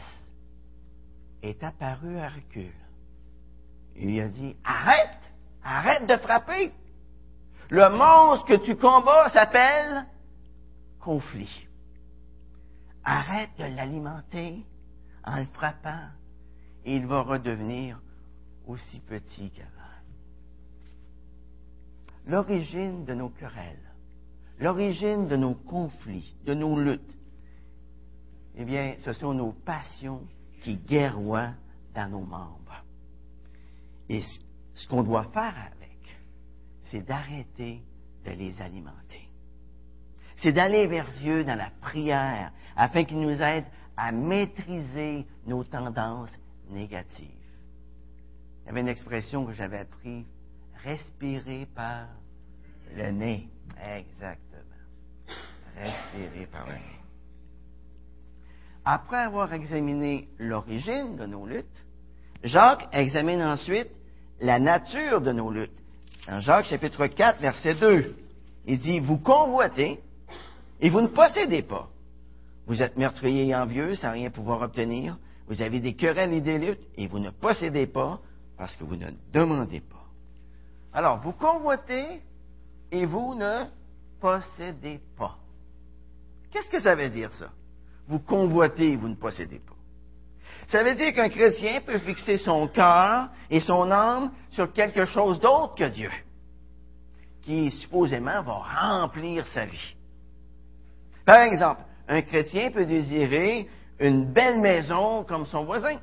est 1.43 1.63
apparu 1.65 2.19
à 2.19 2.27
Hercule. 2.27 2.75
Il 3.97 4.21
a 4.21 4.29
dit, 4.29 4.57
arrête, 4.65 5.19
arrête 5.65 6.07
de 6.07 6.17
frapper. 6.19 6.73
Le 7.71 7.89
monstre 7.89 8.47
que 8.47 8.55
tu 8.55 8.77
combats 8.77 9.31
s'appelle 9.31 10.05
conflit. 11.01 11.67
Arrête 13.13 13.51
de 13.59 13.65
l'alimenter 13.65 14.65
en 15.25 15.41
le 15.41 15.47
frappant 15.47 16.11
et 16.85 16.95
il 16.95 17.09
va 17.09 17.23
redevenir 17.23 18.01
aussi 18.69 19.01
petit 19.01 19.51
qu'avant. 19.51 19.69
L'origine 22.29 23.05
de 23.05 23.15
nos 23.15 23.31
querelles, 23.31 23.91
l'origine 24.61 25.27
de 25.27 25.35
nos 25.35 25.55
conflits, 25.55 26.37
de 26.47 26.55
nos 26.55 26.81
luttes, 26.81 27.19
eh 28.55 28.65
bien, 28.65 28.95
ce 29.05 29.13
sont 29.13 29.35
nos 29.35 29.55
passions 29.55 30.23
qui 30.63 30.77
guerroient 30.77 31.55
dans 31.93 32.09
nos 32.09 32.25
membres. 32.25 32.85
Et 34.09 34.23
ce 34.75 34.87
qu'on 34.87 35.03
doit 35.03 35.29
faire 35.33 35.57
avec, 35.59 36.17
c'est 36.93 37.03
d'arrêter 37.03 37.83
de 38.25 38.31
les 38.31 38.63
alimenter. 38.63 39.30
C'est 40.43 40.53
d'aller 40.53 40.87
vers 40.87 41.07
Dieu 41.21 41.45
dans 41.45 41.57
la 41.57 41.71
prière 41.81 42.53
afin 42.77 43.05
qu'il 43.05 43.21
nous 43.21 43.43
aide 43.43 43.65
à 43.97 44.11
maîtriser 44.11 45.27
nos 45.47 45.65
tendances 45.65 46.33
négatives. 46.71 47.29
Il 48.63 48.67
y 48.67 48.71
avait 48.71 48.81
une 48.81 48.89
expression 48.89 49.45
que 49.45 49.53
j'avais 49.53 49.81
appris, 49.81 50.25
respirer 50.83 51.67
par 51.75 52.07
le 52.97 53.11
nez. 53.11 53.49
Exactement. 53.77 54.61
Respirer 55.77 56.47
par 56.47 56.67
le 56.67 56.73
nez. 56.73 57.01
Après 58.85 59.19
avoir 59.19 59.53
examiné 59.53 60.29
l'origine 60.39 61.17
de 61.17 61.27
nos 61.27 61.47
luttes, 61.47 61.67
Jacques 62.43 62.89
examine 62.93 63.43
ensuite 63.43 63.91
la 64.41 64.59
nature 64.59 65.21
de 65.21 65.33
nos 65.33 65.51
luttes. 65.51 65.71
Dans 66.27 66.41
Jacques 66.41 66.67
chapitre 66.67 67.07
4, 67.07 67.41
verset 67.41 67.75
2, 67.75 68.17
il 68.67 68.79
dit, 68.79 69.01
vous 69.01 69.19
convoitez 69.19 70.01
et 70.81 70.91
vous 70.91 71.01
ne 71.01 71.09
possédez 71.09 71.63
pas. 71.63 71.89
Vous 72.67 72.83
êtes 72.83 72.97
meurtrier 72.97 73.49
et 73.49 73.55
envieux 73.55 73.95
sans 73.97 74.13
rien 74.13 74.31
pouvoir 74.31 74.63
obtenir. 74.63 75.19
Vous 75.49 75.61
avez 75.63 75.81
des 75.81 75.95
querelles 75.95 76.33
et 76.33 76.41
des 76.41 76.59
luttes 76.59 76.87
et 76.97 77.07
vous 77.07 77.19
ne 77.19 77.31
possédez 77.31 77.87
pas 77.87 78.21
parce 78.57 78.77
que 78.77 78.85
vous 78.85 78.97
ne 78.97 79.11
demandez 79.33 79.81
pas. 79.81 80.05
Alors, 80.93 81.21
vous 81.21 81.33
convoitez 81.33 82.21
et 82.93 83.07
vous 83.07 83.35
ne 83.35 83.65
possédez 84.21 85.01
pas. 85.17 85.37
Qu'est-ce 86.51 86.69
que 86.69 86.81
ça 86.81 86.95
veut 86.95 87.09
dire 87.09 87.33
ça? 87.35 87.51
Vous 88.09 88.19
convoitez 88.19 88.93
et 88.93 88.97
vous 88.97 89.09
ne 89.09 89.15
possédez 89.15 89.59
pas. 89.59 89.75
Ça 90.69 90.85
veut 90.85 90.95
dire 90.95 91.15
qu'un 91.15 91.29
chrétien 91.29 91.81
peut 91.81 91.99
fixer 91.99 92.37
son 92.37 92.69
cœur 92.69 93.29
et 93.51 93.61
son 93.61 93.91
âme 93.91 94.33
sur 94.51 94.73
quelque 94.73 95.05
chose 95.05 95.41
d'autre 95.41 95.75
que 95.75 95.89
Dieu, 95.89 96.11
qui 97.43 97.71
supposément 97.71 98.43
va 98.43 98.55
remplir 98.55 99.47
sa 99.49 99.67
vie. 99.67 99.95
Par 101.25 101.43
exemple, 101.43 101.83
un 102.09 102.23
chrétien 102.23 102.71
peut 102.71 102.87
désirer 102.87 103.69
une 103.99 104.25
belle 104.27 104.61
maison 104.61 105.25
comme 105.25 105.47
son 105.47 105.65
voisin. 105.65 105.99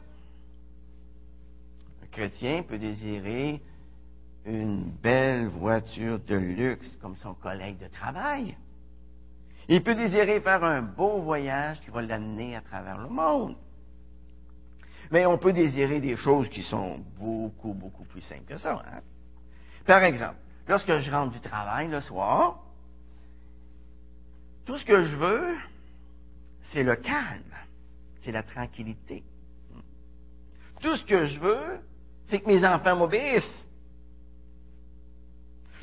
Un 2.03 2.07
chrétien 2.11 2.63
peut 2.63 2.77
désirer 2.77 3.61
une 4.45 4.83
belle 4.83 5.47
voiture 5.47 6.19
de 6.19 6.35
luxe 6.35 6.95
comme 7.01 7.17
son 7.17 7.33
collègue 7.33 7.79
de 7.79 7.87
travail. 7.87 8.55
Il 9.67 9.83
peut 9.83 9.95
désirer 9.95 10.39
faire 10.39 10.63
un 10.63 10.81
beau 10.81 11.19
voyage 11.21 11.81
qui 11.81 11.89
va 11.89 12.01
l'amener 12.01 12.55
à 12.55 12.61
travers 12.61 12.97
le 12.97 13.09
monde. 13.09 13.57
Mais 15.11 15.25
on 15.25 15.37
peut 15.37 15.53
désirer 15.53 15.99
des 15.99 16.15
choses 16.15 16.49
qui 16.49 16.63
sont 16.63 16.99
beaucoup, 17.19 17.73
beaucoup 17.73 18.05
plus 18.05 18.21
simples 18.21 18.45
que 18.45 18.57
ça. 18.57 18.81
Hein. 18.87 19.01
Par 19.85 20.03
exemple, 20.03 20.37
lorsque 20.67 20.97
je 20.97 21.11
rentre 21.11 21.33
du 21.33 21.39
travail 21.41 21.89
le 21.89 22.01
soir, 22.01 22.59
tout 24.67 24.77
ce 24.77 24.85
que 24.85 25.01
je 25.01 25.15
veux, 25.15 25.55
c'est 26.71 26.83
le 26.83 26.97
calme, 26.97 27.55
c'est 28.19 28.33
la 28.33 28.43
tranquillité. 28.43 29.23
Tout 30.81 30.97
ce 30.97 31.05
que 31.05 31.25
je 31.25 31.39
veux, 31.39 31.79
c'est 32.25 32.41
que 32.41 32.47
mes 32.47 32.63
enfants 32.65 32.97
m'obéissent. 32.97 33.65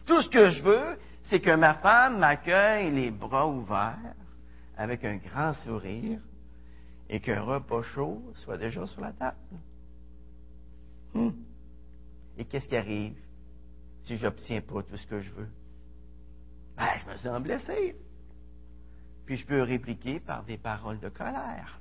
Tout 0.05 0.21
ce 0.21 0.29
que 0.29 0.51
je 0.51 0.63
veux, 0.63 0.99
c'est 1.25 1.41
que 1.41 1.57
ma 1.57 1.75
femme 1.79 2.19
m'accueille 2.19 2.91
les 2.91 3.11
bras 3.11 3.49
ouverts, 3.49 4.15
avec 4.77 5.03
un 5.03 5.17
grand 5.17 5.55
sourire, 5.55 6.21
et 7.09 7.21
qu'un 7.21 7.41
repas 7.41 7.83
chaud 7.83 8.23
soit 8.35 8.59
déjà 8.59 8.87
sur 8.87 9.01
la 9.01 9.13
table. 9.13 9.39
Hmm. 11.15 11.31
Et 12.37 12.45
qu'est-ce 12.45 12.69
qui 12.69 12.77
arrive 12.77 13.17
si 14.03 14.19
je 14.19 14.27
n'obtiens 14.27 14.61
pas 14.61 14.83
tout 14.83 14.97
ce 14.99 15.07
que 15.07 15.23
je 15.23 15.31
veux? 15.31 15.49
Ben, 16.77 16.99
je 17.03 17.11
me 17.11 17.17
sens 17.17 17.43
blessé. 17.43 17.97
Puis 19.27 19.37
je 19.37 19.47
peux 19.47 19.63
répliquer 19.63 20.21
par 20.21 20.43
des 20.45 20.59
paroles 20.59 21.01
de 21.01 21.09
colère. 21.09 21.81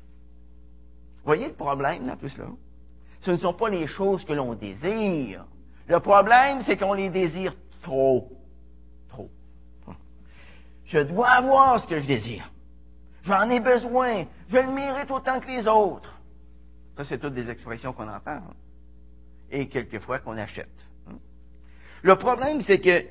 Voyez 1.26 1.48
le 1.48 1.54
problème 1.54 2.06
dans 2.06 2.18
tout 2.18 2.30
cela? 2.30 2.48
Ce 3.22 3.32
ne 3.32 3.38
sont 3.38 3.54
pas 3.54 3.70
les 3.70 3.88
choses 3.88 4.26
que 4.26 4.34
l'on 4.34 4.54
désire. 4.54 5.46
Le 5.88 6.00
problème, 6.00 6.62
c'est 6.64 6.78
qu'on 6.78 6.94
les 6.94 7.10
désire 7.10 7.54
trop. 7.82 8.30
Trop. 9.10 9.30
Je 10.86 11.00
dois 11.00 11.30
avoir 11.30 11.80
ce 11.80 11.88
que 11.88 12.00
je 12.00 12.08
désire. 12.08 12.50
J'en 13.24 13.50
ai 13.50 13.60
besoin. 13.60 14.26
Je 14.50 14.58
le 14.58 14.72
mérite 14.72 15.10
autant 15.12 15.40
que 15.40 15.48
les 15.48 15.68
autres. 15.68 16.14
Ça, 16.98 17.06
c'est 17.06 17.18
toutes 17.18 17.34
des 17.34 17.50
expressions 17.50 17.94
qu'on 17.94 18.08
entend. 18.08 18.32
Hein. 18.32 18.54
Et 19.50 19.68
quelquefois 19.68 20.20
qu'on 20.20 20.38
achète. 20.38 20.70
Hein. 21.08 21.16
Le 22.02 22.16
problème, 22.18 22.62
c'est 22.62 22.80
que 22.80 23.06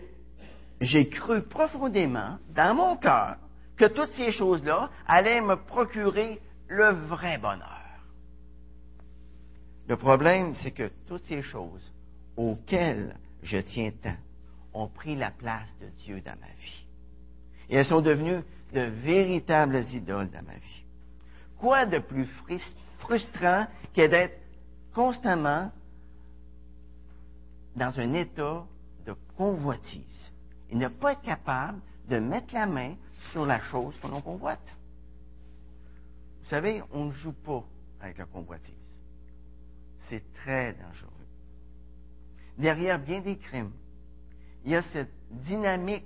j'ai 0.81 1.09
cru 1.09 1.43
profondément, 1.43 2.39
dans 2.51 2.75
mon 2.75 2.97
cœur, 2.97 3.37
que 3.83 3.89
toutes 3.89 4.13
ces 4.13 4.31
choses-là 4.31 4.91
allaient 5.09 5.41
me 5.41 5.57
procurer 5.57 6.41
le 6.69 6.93
vrai 7.09 7.37
bonheur. 7.39 7.81
Le 9.89 9.97
problème, 9.97 10.55
c'est 10.63 10.71
que 10.71 10.89
toutes 11.09 11.25
ces 11.25 11.43
choses 11.43 11.93
auxquelles 12.37 13.17
je 13.43 13.59
tiens 13.59 13.91
tant 14.01 14.15
ont 14.73 14.87
pris 14.87 15.17
la 15.17 15.33
place 15.33 15.69
de 15.81 15.89
Dieu 16.05 16.21
dans 16.21 16.39
ma 16.39 16.47
vie. 16.61 16.87
Et 17.69 17.75
elles 17.75 17.87
sont 17.87 18.01
devenues 18.01 18.45
de 18.73 18.83
véritables 18.83 19.85
idoles 19.93 20.31
dans 20.31 20.45
ma 20.45 20.55
vie. 20.55 20.85
Quoi 21.59 21.85
de 21.85 21.99
plus 21.99 22.29
frustrant 23.01 23.67
que 23.97 24.07
d'être 24.07 24.39
constamment 24.95 25.73
dans 27.75 27.99
un 27.99 28.15
état 28.15 28.65
de 29.05 29.17
convoitise 29.37 30.31
et 30.71 30.77
ne 30.77 30.87
pas 30.87 31.15
être 31.15 31.23
capable 31.23 31.81
de 32.09 32.21
mettre 32.21 32.55
la 32.55 32.67
main 32.67 32.95
sur 33.31 33.47
la 33.47 33.61
chose 33.61 33.95
que 34.01 34.07
l'on 34.09 34.21
convoite. 34.21 34.77
Vous 36.43 36.49
savez, 36.49 36.83
on 36.93 37.07
ne 37.07 37.13
joue 37.13 37.33
pas 37.33 37.65
avec 38.01 38.19
la 38.19 38.27
convoitise. 38.27 38.75
c'est 40.09 40.23
très 40.35 40.73
dangereux. 40.75 41.11
Derrière 42.59 42.99
bien 42.99 43.21
des 43.21 43.37
crimes, 43.39 43.73
il 44.65 44.73
y 44.73 44.77
a 44.77 44.83
cette 44.83 45.13
dynamique 45.31 46.05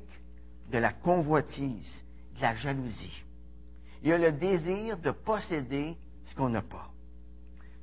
de 0.70 0.79
la 0.79 0.92
convoitise, 0.92 2.05
de 2.37 2.42
la 2.42 2.55
jalousie. 2.55 3.24
Il 4.02 4.11
y 4.11 4.12
a 4.12 4.18
le 4.18 4.33
désir 4.33 4.98
de 4.98 5.11
posséder 5.11 5.96
ce 6.26 6.35
qu'on 6.35 6.50
n'a 6.50 6.62
pas. 6.62 6.90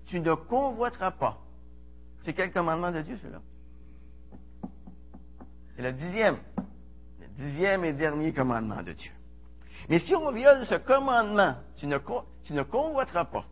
Tu 0.05 0.19
ne 0.19 0.33
convoiteras 0.33 1.11
pas. 1.11 1.41
C'est 2.23 2.33
quel 2.33 2.51
commandement 2.51 2.91
de 2.91 3.01
Dieu, 3.01 3.17
celui-là? 3.17 3.41
C'est 5.75 5.81
le 5.81 5.91
dixième. 5.91 6.37
Le 7.19 7.27
dixième 7.43 7.83
et 7.83 7.93
dernier 7.93 8.31
commandement 8.31 8.81
de 8.83 8.93
Dieu. 8.93 9.11
Mais 9.89 9.99
si 9.99 10.15
on 10.15 10.31
viole 10.31 10.65
ce 10.65 10.75
commandement, 10.75 11.55
tu 11.77 11.87
ne, 11.87 12.63
convoiteras 12.63 13.25
pas, 13.25 13.45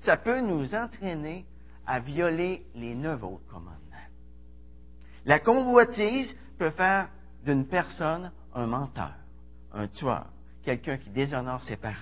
ça 0.00 0.16
peut 0.16 0.40
nous 0.40 0.74
entraîner 0.74 1.46
à 1.86 2.00
violer 2.00 2.66
les 2.74 2.94
neuf 2.94 3.22
autres 3.22 3.46
commandements. 3.48 3.76
La 5.24 5.38
convoitise 5.38 6.34
peut 6.58 6.70
faire 6.70 7.08
d'une 7.44 7.66
personne 7.66 8.30
un 8.54 8.66
menteur, 8.66 9.14
un 9.72 9.86
tueur, 9.88 10.26
quelqu'un 10.64 10.98
qui 10.98 11.10
déshonore 11.10 11.62
ses 11.62 11.76
parents, 11.76 11.94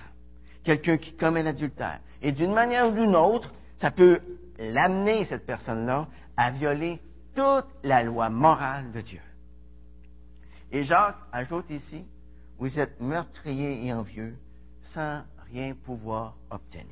quelqu'un 0.63 0.97
qui 0.97 1.15
commet 1.15 1.43
l'adultère. 1.43 1.99
Et 2.21 2.31
d'une 2.31 2.53
manière 2.53 2.89
ou 2.89 2.91
d'une 2.91 3.15
autre, 3.15 3.53
ça 3.79 3.91
peut 3.91 4.19
l'amener, 4.57 5.25
cette 5.25 5.45
personne-là, 5.45 6.07
à 6.35 6.51
violer 6.51 7.01
toute 7.35 7.67
la 7.83 8.03
loi 8.03 8.29
morale 8.29 8.91
de 8.91 9.01
Dieu. 9.01 9.21
Et 10.71 10.83
Jacques 10.83 11.17
ajoute 11.31 11.69
ici, 11.69 12.05
vous 12.59 12.77
êtes 12.77 12.99
meurtrier 12.99 13.85
et 13.85 13.93
envieux 13.93 14.37
sans 14.93 15.23
rien 15.51 15.73
pouvoir 15.73 16.35
obtenir. 16.49 16.85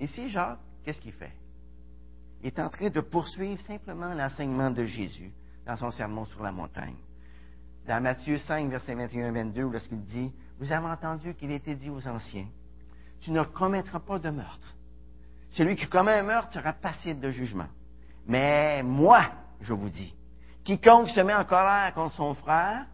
Ici, 0.00 0.28
Jacques, 0.28 0.58
qu'est-ce 0.84 1.00
qu'il 1.00 1.12
fait? 1.12 1.32
Il 2.42 2.48
est 2.48 2.58
en 2.58 2.68
train 2.68 2.90
de 2.90 3.00
poursuivre 3.00 3.60
simplement 3.66 4.12
l'enseignement 4.12 4.70
de 4.70 4.84
Jésus 4.84 5.32
dans 5.66 5.76
son 5.76 5.90
sermon 5.90 6.24
sur 6.26 6.42
la 6.42 6.52
montagne. 6.52 6.96
Dans 7.86 8.02
Matthieu 8.02 8.38
5, 8.38 8.68
verset 8.70 8.94
21-22, 8.94 9.70
lorsqu'il 9.72 10.02
dit, 10.04 10.32
Vous 10.58 10.70
avez 10.70 10.86
entendu 10.86 11.34
qu'il 11.34 11.50
était 11.50 11.74
dit 11.74 11.90
aux 11.90 12.06
anciens, 12.06 12.46
Tu 13.20 13.30
ne 13.30 13.42
commettras 13.42 14.00
pas 14.00 14.18
de 14.18 14.30
meurtre. 14.30 14.76
Celui 15.50 15.76
qui 15.76 15.88
commet 15.88 16.12
un 16.12 16.22
meurtre 16.22 16.52
sera 16.52 16.72
passible 16.72 17.20
de 17.20 17.30
jugement. 17.30 17.68
Mais 18.26 18.82
moi, 18.82 19.30
je 19.60 19.72
vous 19.72 19.88
dis, 19.88 20.14
quiconque 20.68 21.08
se 21.08 21.20
met 21.22 21.34
en 21.34 21.46
colère 21.46 21.94
contre 21.94 22.14
son 22.14 22.34
frère 22.34 22.84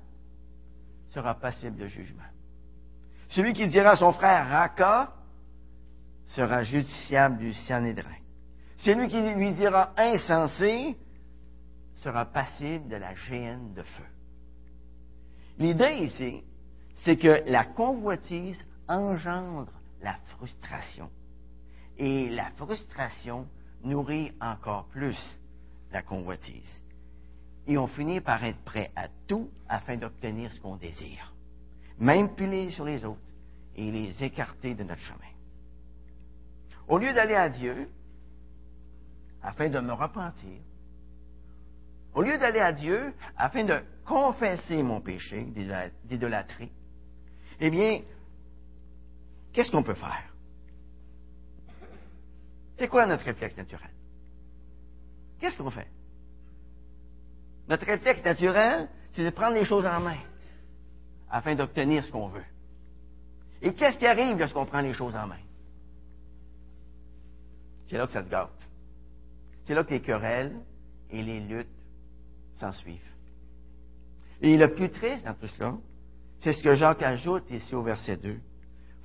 sera 1.11 1.35
passible 1.35 1.77
de 1.77 1.89
jugement. 1.89 2.23
Celui 3.31 3.53
qui 3.53 3.67
dira 3.67 3.91
à 3.91 3.97
son 3.97 4.13
frère 4.13 4.49
Raka 4.49 5.13
sera 6.29 6.63
justiciable 6.63 7.39
du 7.39 7.53
Sanhédrin. 7.53 8.21
Celui 8.79 9.09
qui 9.09 9.21
lui 9.21 9.53
dira 9.55 9.93
insensé 9.97 10.97
sera 11.97 12.27
passible 12.27 12.89
de 12.89 12.95
la 12.95 13.13
géhenne 13.17 13.75
de 13.75 13.83
feu. 13.83 14.05
L'idée 15.59 15.95
ici, 16.05 16.45
c'est 16.99 17.17
que 17.17 17.43
la 17.51 17.65
convoitise 17.65 18.65
engendre 18.87 19.73
la 20.01 20.17
frustration. 20.37 21.11
Et 21.99 22.29
la 22.31 22.51
frustration 22.53 23.49
nourrit 23.83 24.31
encore 24.41 24.87
plus 24.91 25.19
la 25.91 26.03
convoitise. 26.03 26.84
Et 27.67 27.79
on 27.79 27.87
finit 27.87 28.21
par 28.21 28.45
être 28.45 28.63
prêt 28.65 28.91
à 28.95 29.09
tout 29.27 29.51
afin 29.69 29.97
d'obtenir 29.97 30.53
ce 30.53 30.61
qu'on 30.61 30.77
désire. 30.77 31.33
Même 31.99 32.35
piler 32.35 32.71
sur 32.71 32.85
les 32.85 33.05
autres 33.05 33.21
et 33.77 33.91
les 33.91 34.23
écarter 34.23 34.75
de 34.75 34.85
notre 34.85 35.01
chemin. 35.01 35.19
Au 36.87 36.99
lieu 36.99 37.13
d'aller 37.15 37.35
à 37.35 37.49
Dieu, 37.49 37.89
afin 39.43 39.69
de 39.69 39.81
me 39.81 39.93
repentir, 39.93 40.61
au 42.15 42.23
lieu 42.23 42.39
d'aller 42.39 42.61
à 42.61 42.73
Dieu 42.73 43.13
afin 43.37 43.65
de 43.65 43.83
confesser 44.05 44.83
mon 44.83 45.01
péché 45.01 45.45
d'idolâtrie, 46.05 46.71
eh 47.61 47.71
bien, 47.71 48.03
qu'est-ce 49.53 49.71
qu'on 49.71 49.83
peut 49.83 49.95
faire? 49.95 50.35
C'est 52.77 52.89
quoi 52.89 53.07
notre 53.07 53.25
réflexe 53.25 53.57
naturel? 53.57 53.91
Qu'est-ce 55.41 55.59
qu'on 55.59 55.71
fait? 55.71 55.89
Notre 57.69 57.87
réflexe 57.87 58.23
naturel, 58.25 58.89
c'est 59.13 59.25
de 59.25 59.31
prendre 59.31 59.55
les 59.55 59.65
choses 59.65 59.87
en 59.87 60.01
main 60.01 60.19
afin 61.31 61.55
d'obtenir 61.55 62.05
ce 62.05 62.11
qu'on 62.13 62.29
veut. 62.29 62.45
Et 63.63 63.73
qu'est-ce 63.73 63.99
qui 63.99 64.07
arrive 64.07 64.39
lorsqu'on 64.39 64.67
prend 64.67 64.81
les 64.81 64.93
choses 64.93 65.17
en 65.17 65.27
main? 65.27 65.41
C'est 67.87 67.97
là 67.97 68.07
que 68.07 68.13
ça 68.13 68.23
se 68.23 68.29
gâte. 68.29 68.51
C'est 69.65 69.75
là 69.75 69.85
que 69.85 69.91
les 69.91 70.01
querelles 70.01 70.55
et 71.11 71.23
les 71.23 71.41
luttes 71.41 71.69
s'en 72.59 72.73
suivent. 72.73 73.01
Et 74.41 74.57
le 74.57 74.75
plus 74.75 74.91
triste 74.91 75.25
dans 75.25 75.35
tout 75.35 75.47
cela, 75.47 75.75
c'est 76.41 76.53
ce 76.53 76.63
que 76.63 76.75
Jacques 76.75 77.03
ajoute 77.03 77.51
ici 77.51 77.75
au 77.75 77.83
verset 77.83 78.17
2. 78.19 78.39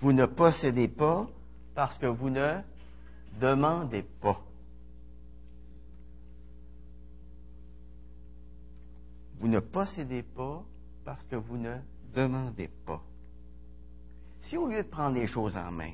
Vous 0.02 0.12
ne 0.12 0.26
possédez 0.26 0.90
pas 0.90 1.28
parce 1.76 1.98
que 1.98 2.08
vous 2.08 2.30
ne 2.30 2.60
demandez 3.40 4.04
pas. 4.22 4.42
Vous 9.40 9.48
ne 9.48 9.60
possédez 9.60 10.24
pas 10.24 10.64
parce 11.06 11.26
que 11.26 11.36
vous 11.36 11.58
ne 11.58 11.78
demandez 12.14 12.70
pas. 12.86 13.02
Si 14.42 14.58
au 14.58 14.68
lieu 14.68 14.84
de 14.84 14.90
prendre 14.90 15.16
les 15.16 15.28
choses 15.28 15.56
en 15.58 15.72
main, 15.72 15.94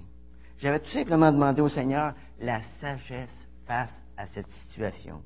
j'avais 0.57 0.79
tout 0.79 0.89
simplement 0.89 1.31
demandé 1.31 1.61
au 1.61 1.69
Seigneur 1.69 2.13
la 2.39 2.61
sagesse 2.79 3.29
face 3.65 3.93
à 4.17 4.25
cette 4.27 4.49
situation, 4.49 5.21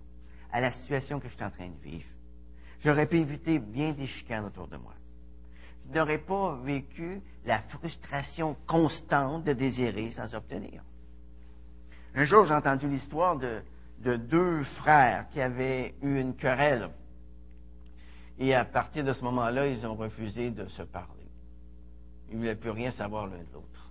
à 0.52 0.62
la 0.62 0.72
situation 0.72 1.20
que 1.20 1.28
je 1.28 1.36
suis 1.36 1.44
en 1.44 1.52
train 1.52 1.70
de 1.70 1.84
vivre, 1.84 2.10
J'aurais 2.82 3.08
pu 3.08 3.18
éviter 3.18 3.60
bien 3.60 3.92
des 3.92 4.08
chicanes 4.08 4.46
autour 4.46 4.68
de 4.68 4.78
moi. 4.78 4.94
Je 5.86 5.98
n'aurais 5.98 6.20
pas 6.20 6.56
vécu 6.64 7.22
la 7.46 7.60
frustration 7.64 8.56
constante 8.68 9.44
de 9.44 9.54
désirer 9.54 10.12
sans 10.12 10.34
obtenir. 10.34 10.84
Un 12.16 12.24
jour, 12.24 12.46
j'ai 12.46 12.54
entendu 12.54 12.88
l'histoire 12.88 13.38
de, 13.38 13.62
deux 14.00 14.64
frères 14.78 15.28
qui 15.30 15.42
avaient 15.42 15.94
eu 16.02 16.20
une 16.20 16.36
querelle. 16.36 16.90
Et 18.40 18.56
à 18.56 18.64
partir 18.64 19.04
de 19.04 19.12
ce 19.12 19.22
moment-là, 19.26 19.68
ils 19.68 19.86
ont 19.86 19.96
refusé 19.96 20.50
de 20.50 20.66
se 20.70 20.82
parler. 20.84 21.28
Ils 22.30 22.36
ne 22.36 22.40
voulaient 22.40 22.56
plus 22.56 22.70
rien 22.70 22.90
savoir 22.92 23.28
l'un 23.28 23.44
de 23.44 23.54
l'autre. 23.54 23.90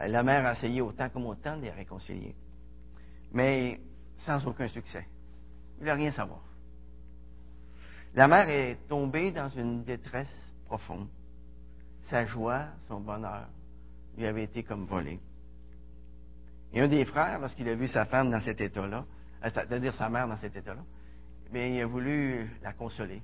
La 0.00 0.24
mère 0.24 0.44
a 0.44 0.52
essayé 0.52 0.80
autant 0.80 1.08
comme 1.08 1.26
autant 1.26 1.56
de 1.56 1.62
les 1.62 1.70
réconcilier, 1.70 2.34
mais 3.32 3.80
sans 4.26 4.44
aucun 4.46 4.66
succès. 4.66 5.06
Il 5.06 5.74
ne 5.74 5.78
voulait 5.80 5.92
rien 5.92 6.10
savoir. 6.10 6.40
La 8.14 8.26
mère 8.26 8.48
est 8.48 8.78
tombée 8.88 9.30
dans 9.30 9.48
une 9.48 9.84
détresse 9.84 10.34
profonde. 10.66 11.08
Sa 12.10 12.24
joie, 12.24 12.66
son 12.88 13.00
bonheur 13.00 13.46
lui 14.16 14.26
avait 14.26 14.44
été 14.44 14.64
comme 14.64 14.86
volé. 14.86 15.20
Et 16.72 16.80
un 16.80 16.88
des 16.88 17.04
frères, 17.04 17.38
lorsqu'il 17.38 17.68
a 17.68 17.74
vu 17.76 17.86
sa 17.86 18.04
femme 18.06 18.30
dans 18.30 18.40
cet 18.40 18.60
état-là, 18.60 19.04
c'est-à-dire 19.42 19.94
sa 19.94 20.08
mère 20.08 20.26
dans 20.26 20.36
cet 20.36 20.56
état-là, 20.56 20.82
bien, 21.54 21.68
il 21.68 21.80
a 21.80 21.86
voulu 21.86 22.50
la 22.62 22.72
consoler, 22.72 23.22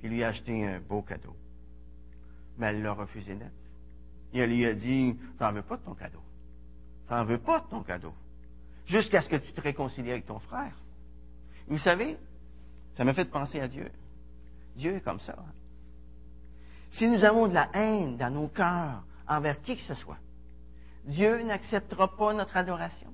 puis 0.00 0.08
lui 0.08 0.24
a 0.24 0.28
acheté 0.28 0.66
un 0.66 0.80
beau 0.80 1.02
cadeau. 1.02 1.36
Mais 2.58 2.68
elle 2.68 2.82
l'a 2.82 2.92
refusé 2.92 3.34
net. 3.34 3.52
Et 4.32 4.38
elle 4.40 4.50
lui 4.50 4.64
a 4.64 4.72
dit, 4.72 5.16
j'en 5.38 5.52
veux 5.52 5.62
pas 5.62 5.76
de 5.76 5.82
ton 5.82 5.94
cadeau. 5.94 6.22
J'en 7.08 7.24
veux 7.24 7.38
pas 7.38 7.60
de 7.60 7.68
ton 7.68 7.82
cadeau. 7.82 8.14
Jusqu'à 8.86 9.20
ce 9.20 9.28
que 9.28 9.36
tu 9.36 9.52
te 9.52 9.60
réconcilies 9.60 10.10
avec 10.10 10.26
ton 10.26 10.38
frère. 10.38 10.74
Vous 11.68 11.78
savez, 11.78 12.16
ça 12.96 13.04
m'a 13.04 13.12
fait 13.12 13.26
penser 13.26 13.60
à 13.60 13.68
Dieu. 13.68 13.90
Dieu 14.76 14.96
est 14.96 15.00
comme 15.00 15.20
ça. 15.20 15.36
Si 16.92 17.06
nous 17.06 17.22
avons 17.22 17.48
de 17.48 17.54
la 17.54 17.68
haine 17.74 18.16
dans 18.16 18.30
nos 18.30 18.48
cœurs 18.48 19.04
envers 19.28 19.60
qui 19.60 19.76
que 19.76 19.82
ce 19.82 19.94
soit, 19.94 20.18
Dieu 21.04 21.42
n'acceptera 21.42 22.16
pas 22.16 22.32
notre 22.32 22.56
adoration. 22.56 23.12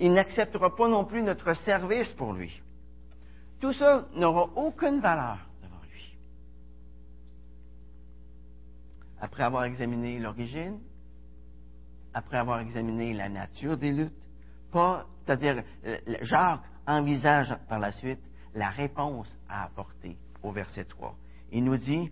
Il 0.00 0.12
n'acceptera 0.12 0.74
pas 0.74 0.88
non 0.88 1.04
plus 1.04 1.22
notre 1.22 1.52
service 1.54 2.12
pour 2.14 2.32
lui. 2.32 2.60
Tout 3.60 3.72
ça 3.72 4.08
n'aura 4.14 4.48
aucune 4.56 5.00
valeur 5.00 5.38
devant 5.62 5.80
lui. 5.92 6.16
Après 9.20 9.44
avoir 9.44 9.64
examiné 9.64 10.18
l'origine, 10.18 10.80
après 12.14 12.38
avoir 12.38 12.60
examiné 12.60 13.14
la 13.14 13.28
nature 13.28 13.76
des 13.76 13.92
luttes, 13.92 14.12
c'est-à-dire 14.72 15.62
euh, 15.86 15.98
Jacques 16.22 16.64
envisage 16.86 17.54
par 17.68 17.78
la 17.78 17.92
suite 17.92 18.20
la 18.54 18.70
réponse 18.70 19.32
à 19.48 19.64
apporter 19.64 20.16
au 20.42 20.50
verset 20.50 20.84
3. 20.84 21.14
Il 21.52 21.64
nous 21.64 21.76
dit, 21.76 22.10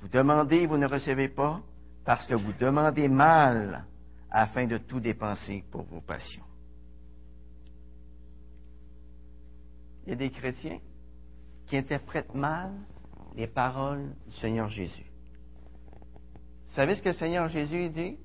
vous 0.00 0.08
demandez, 0.08 0.66
vous 0.66 0.78
ne 0.78 0.86
recevez 0.86 1.28
pas, 1.28 1.60
parce 2.04 2.26
que 2.26 2.34
vous 2.34 2.52
demandez 2.54 3.08
mal 3.08 3.84
afin 4.30 4.66
de 4.66 4.78
tout 4.78 5.00
dépenser 5.00 5.64
pour 5.70 5.82
vos 5.84 6.00
passions. 6.00 6.44
Il 10.10 10.14
y 10.14 10.16
a 10.16 10.28
des 10.28 10.30
chrétiens 10.30 10.80
qui 11.68 11.76
interprètent 11.76 12.34
mal 12.34 12.72
les 13.36 13.46
paroles 13.46 14.12
du 14.26 14.34
Seigneur 14.38 14.68
Jésus. 14.68 15.06
Vous 16.66 16.74
savez 16.74 16.96
ce 16.96 17.02
que 17.02 17.10
le 17.10 17.14
Seigneur 17.14 17.46
Jésus 17.46 17.90
dit? 17.90 18.18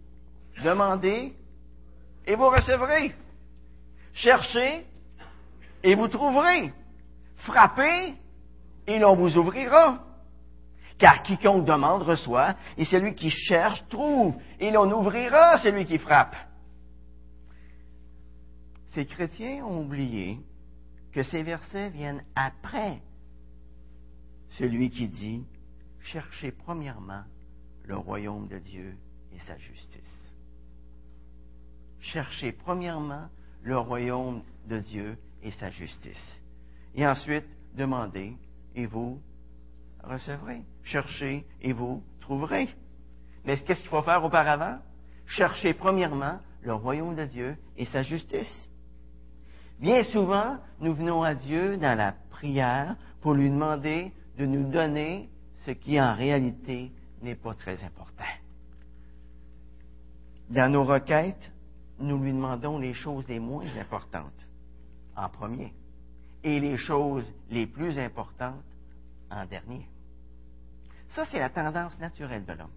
Demandez 0.64 1.36
et 2.26 2.34
vous 2.34 2.50
recevrez. 2.50 3.14
Cherchez 4.14 4.84
et 5.84 5.94
vous 5.94 6.08
trouverez. 6.08 6.74
Frappez 7.36 8.16
et 8.88 8.98
l'on 8.98 9.16
vous 9.16 9.38
ouvrira. 9.38 10.04
Car 10.98 11.22
quiconque 11.22 11.66
demande 11.66 12.02
reçoit, 12.02 12.56
et 12.78 12.86
celui 12.86 13.14
qui 13.14 13.30
cherche 13.30 13.88
trouve, 13.90 14.34
et 14.60 14.72
l'on 14.72 14.92
ouvrira 14.92 15.60
celui 15.60 15.86
qui 15.86 16.00
frappe. 16.00 16.36
Ces 18.94 19.06
chrétiens 19.06 19.64
ont 19.64 19.82
oublié 19.82 20.40
que 21.16 21.24
ces 21.24 21.44
versets 21.44 21.90
viennent 21.92 22.26
après 22.36 23.02
celui 24.58 24.90
qui 24.90 25.08
dit, 25.08 25.46
cherchez 26.02 26.52
premièrement 26.52 27.24
le 27.86 27.96
royaume 27.96 28.50
de 28.50 28.60
Dieu 28.60 28.98
et 29.34 29.40
sa 29.48 29.58
justice. 29.58 30.34
Cherchez 32.02 32.52
premièrement 32.52 33.30
le 33.64 33.78
royaume 33.78 34.44
de 34.68 34.80
Dieu 34.80 35.18
et 35.42 35.52
sa 35.52 35.70
justice. 35.70 36.38
Et 36.94 37.08
ensuite, 37.08 37.46
demandez 37.76 38.36
et 38.76 38.86
vous 38.86 39.22
recevrez. 40.04 40.64
Cherchez 40.84 41.46
et 41.62 41.72
vous 41.72 42.04
trouverez. 42.20 42.68
Mais 43.46 43.58
qu'est-ce 43.64 43.80
qu'il 43.80 43.90
faut 43.90 44.02
faire 44.02 44.22
auparavant? 44.22 44.80
Cherchez 45.28 45.74
premièrement 45.74 46.42
le 46.62 46.74
royaume 46.74 47.16
de 47.16 47.24
Dieu 47.24 47.56
et 47.78 47.86
sa 47.86 48.04
justice. 48.04 48.68
Bien 49.80 50.04
souvent, 50.06 50.58
nous 50.80 50.94
venons 50.94 51.24
à 51.24 51.34
Dieu 51.34 51.78
dans 51.78 51.98
la 51.98 52.14
prière 52.30 52.96
pour 53.22 53.34
lui 53.34 53.50
demander 53.50 54.12
de 54.38 54.46
nous 54.46 54.70
donner 54.70 55.30
ce 55.66 55.72
qui 55.72 56.00
en 56.00 56.14
réalité 56.14 56.92
n'est 57.22 57.36
pas 57.36 57.54
très 57.54 57.84
important. 57.84 58.24
Dans 60.50 60.72
nos 60.72 60.84
requêtes, 60.84 61.52
nous 62.00 62.18
lui 62.22 62.32
demandons 62.32 62.78
les 62.78 62.94
choses 62.94 63.28
les 63.28 63.40
moins 63.40 63.66
importantes 63.80 64.32
en 65.16 65.30
premier 65.30 65.74
et 66.44 66.60
les 66.60 66.78
choses 66.78 67.26
les 67.50 67.66
plus 67.66 67.98
importantes 67.98 68.64
en 69.32 69.46
dernier. 69.46 69.88
Ça, 71.10 71.26
c'est 71.26 71.40
la 71.40 71.50
tendance 71.50 71.98
naturelle 72.00 72.46
de 72.46 72.54
l'homme. 72.54 72.70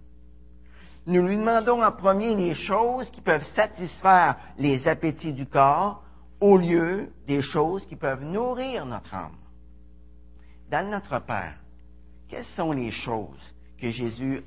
Nous 1.05 1.25
lui 1.25 1.37
demandons 1.37 1.83
en 1.83 1.91
premier 1.91 2.35
les 2.35 2.55
choses 2.55 3.09
qui 3.11 3.21
peuvent 3.21 3.45
satisfaire 3.55 4.37
les 4.57 4.87
appétits 4.87 5.33
du 5.33 5.45
corps 5.45 6.03
au 6.39 6.57
lieu 6.57 7.11
des 7.27 7.41
choses 7.41 7.85
qui 7.85 7.95
peuvent 7.95 8.23
nourrir 8.23 8.85
notre 8.85 9.13
âme. 9.13 9.37
Dans 10.69 10.89
notre 10.89 11.19
Père, 11.19 11.57
quelles 12.27 12.45
sont 12.45 12.71
les 12.71 12.91
choses 12.91 13.55
que 13.77 13.89
Jésus 13.89 14.43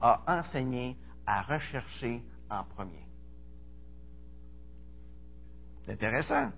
a 0.00 0.22
enseigné 0.26 0.96
à 1.26 1.42
rechercher 1.42 2.22
en 2.50 2.64
premier? 2.64 3.04
C'est 5.84 5.92
intéressant. 5.92 6.50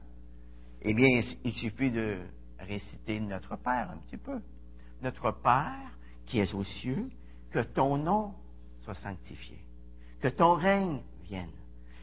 Eh 0.82 0.94
bien, 0.94 1.22
il 1.44 1.52
suffit 1.52 1.90
de 1.90 2.18
réciter 2.58 3.20
notre 3.20 3.56
Père 3.56 3.90
un 3.90 3.98
petit 3.98 4.16
peu. 4.16 4.40
Notre 5.00 5.30
Père 5.30 5.92
qui 6.26 6.40
est 6.40 6.54
aux 6.54 6.64
cieux, 6.64 7.10
que 7.50 7.60
ton 7.60 7.98
nom 7.98 8.34
soit 8.84 8.94
sanctifié, 8.94 9.58
que 10.20 10.28
ton 10.28 10.54
règne 10.54 11.02
vienne, 11.24 11.50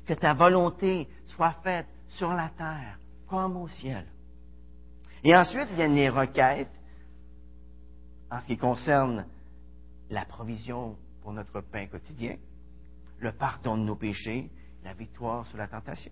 que 0.05 0.13
ta 0.13 0.33
volonté 0.33 1.07
soit 1.27 1.53
faite 1.63 1.87
sur 2.09 2.33
la 2.33 2.49
terre 2.49 2.99
comme 3.27 3.57
au 3.57 3.67
ciel. 3.67 4.05
Et 5.23 5.35
ensuite 5.35 5.69
viennent 5.71 5.95
les 5.95 6.09
requêtes 6.09 6.71
en 8.31 8.41
ce 8.41 8.47
qui 8.47 8.57
concerne 8.57 9.25
la 10.09 10.25
provision 10.25 10.97
pour 11.21 11.33
notre 11.33 11.61
pain 11.61 11.87
quotidien, 11.87 12.35
le 13.19 13.31
pardon 13.31 13.77
de 13.77 13.83
nos 13.83 13.95
péchés, 13.95 14.49
la 14.83 14.93
victoire 14.93 15.45
sur 15.47 15.57
la 15.57 15.67
tentation. 15.67 16.11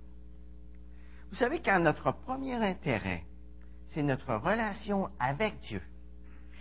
Vous 1.30 1.38
savez, 1.38 1.62
quand 1.62 1.80
notre 1.80 2.12
premier 2.12 2.56
intérêt, 2.56 3.24
c'est 3.90 4.04
notre 4.04 4.36
relation 4.36 5.10
avec 5.20 5.60
Dieu, 5.62 5.82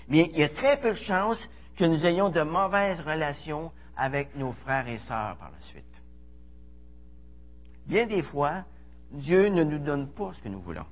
mais 0.09 0.31
il 0.33 0.38
y 0.38 0.42
a 0.42 0.49
très 0.49 0.81
peu 0.81 0.90
de 0.90 0.96
chances 0.96 1.40
que 1.77 1.85
nous 1.85 2.05
ayons 2.07 2.31
de 2.31 2.42
mauvaises 2.42 3.01
relations 3.01 3.72
avec 3.96 4.35
nos 4.37 4.53
frères 4.53 4.88
et 4.88 4.99
sœurs 4.99 5.37
par 5.37 5.51
la 5.51 5.61
suite. 5.61 5.85
Bien 7.87 8.07
des 8.07 8.22
fois, 8.22 8.64
Dieu 9.16 9.48
ne 9.48 9.64
nous 9.64 9.79
donne 9.79 10.12
pas 10.12 10.33
ce 10.35 10.40
que 10.42 10.48
nous 10.48 10.61
voulons. 10.61 10.87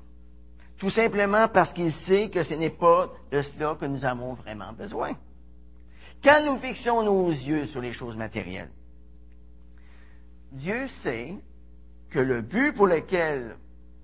Tout 0.79 0.91
simplement 0.91 1.49
parce 1.49 1.73
qu'il 1.73 1.93
sait 1.93 2.31
que 2.31 2.43
ce 2.43 2.55
n'est 2.55 2.71
pas 2.71 3.11
de 3.31 3.43
cela 3.43 3.77
que 3.77 3.85
nous 3.87 4.05
avons 4.05 4.35
vraiment 4.35 4.73
besoin. 4.73 5.13
Quand 6.23 6.43
nous 6.45 6.59
fixons 6.59 7.03
nos 7.03 7.31
yeux 7.31 7.67
sur 7.67 7.81
les 7.81 7.93
choses 7.93 8.17
matérielles, 8.17 8.71
Dieu 10.53 10.87
sait 11.03 11.35
que 12.11 12.19
le 12.19 12.43
but 12.43 12.75
pour 12.75 12.87
lequel 12.87 13.57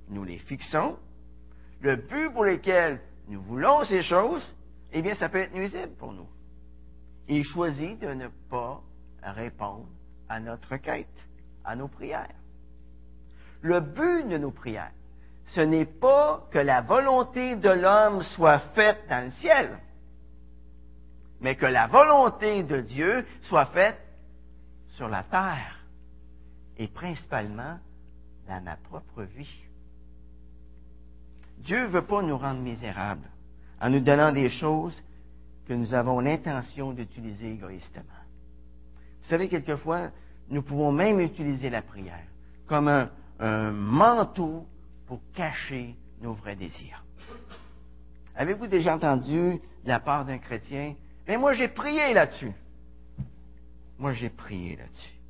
nous 0.09 0.24
les 0.24 0.38
fixons, 0.38 0.98
le 1.80 1.96
but 1.96 2.30
pour 2.33 2.44
lequel 2.44 3.00
nous 3.28 3.40
voulons 3.42 3.85
ces 3.85 4.02
choses, 4.02 4.44
eh 4.92 5.02
bien, 5.02 5.14
ça 5.14 5.28
peut 5.28 5.38
être 5.38 5.54
nuisible 5.54 5.94
pour 5.98 6.12
nous. 6.12 6.28
Il 7.28 7.44
choisit 7.44 7.98
de 8.00 8.12
ne 8.12 8.28
pas 8.50 8.83
répondre 9.22 9.87
à 10.28 10.40
notre 10.40 10.76
quête, 10.76 11.06
à 11.64 11.76
nos 11.76 11.88
prières. 11.88 12.39
Le 13.62 13.80
but 13.80 14.28
de 14.28 14.38
nos 14.38 14.50
prières, 14.50 14.92
ce 15.48 15.60
n'est 15.60 15.86
pas 15.86 16.46
que 16.50 16.58
la 16.58 16.80
volonté 16.80 17.56
de 17.56 17.70
l'homme 17.70 18.22
soit 18.22 18.60
faite 18.74 19.04
dans 19.08 19.24
le 19.24 19.32
ciel, 19.32 19.78
mais 21.40 21.56
que 21.56 21.66
la 21.66 21.86
volonté 21.86 22.62
de 22.62 22.80
Dieu 22.80 23.26
soit 23.42 23.66
faite 23.66 24.00
sur 24.96 25.08
la 25.08 25.22
terre 25.24 25.84
et 26.78 26.88
principalement 26.88 27.78
dans 28.48 28.62
ma 28.62 28.76
propre 28.76 29.22
vie. 29.22 29.64
Dieu 31.58 31.82
ne 31.82 31.88
veut 31.88 32.06
pas 32.06 32.22
nous 32.22 32.38
rendre 32.38 32.60
misérables 32.60 33.28
en 33.80 33.90
nous 33.90 34.00
donnant 34.00 34.32
des 34.32 34.48
choses 34.48 35.00
que 35.66 35.74
nous 35.74 35.94
avons 35.94 36.20
l'intention 36.20 36.92
d'utiliser 36.92 37.52
égoïstement. 37.52 38.02
Vous 39.22 39.28
savez, 39.28 39.48
quelquefois, 39.48 40.10
nous 40.48 40.62
pouvons 40.62 40.90
même 40.90 41.20
utiliser 41.20 41.70
la 41.70 41.82
prière 41.82 42.24
comme 42.66 42.88
un, 42.88 43.10
manteau 43.40 44.66
pour 45.07 45.20
cacher 45.35 45.96
nos 46.20 46.35
vrais 46.35 46.57
désirs. 46.57 47.05
Avez-vous 48.35 48.66
déjà 48.66 48.94
entendu 48.94 49.61
de 49.85 49.88
la 49.88 50.00
part 50.00 50.24
d'un 50.24 50.38
chrétien, 50.38 50.94
mais 51.26 51.37
moi 51.37 51.53
j'ai 51.53 51.68
prié 51.68 52.14
là-dessus. 52.14 52.53
Moi 53.98 54.12
j'ai 54.12 54.31
prié 54.31 54.76
là-dessus. 54.76 55.20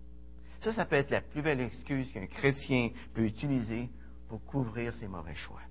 Ça, 0.61 0.73
ça 0.73 0.85
peut 0.85 0.96
être 0.96 1.11
la 1.11 1.23
plus 1.23 1.40
belle 1.40 1.61
excuse 1.61 2.12
qu'un 2.12 2.27
chrétien 2.27 2.90
peut 3.14 3.25
utiliser 3.25 3.88
pour 4.29 4.44
couvrir 4.44 4.94
ses 4.94 5.09
mauvais 5.09 5.35
choix. 5.35 5.62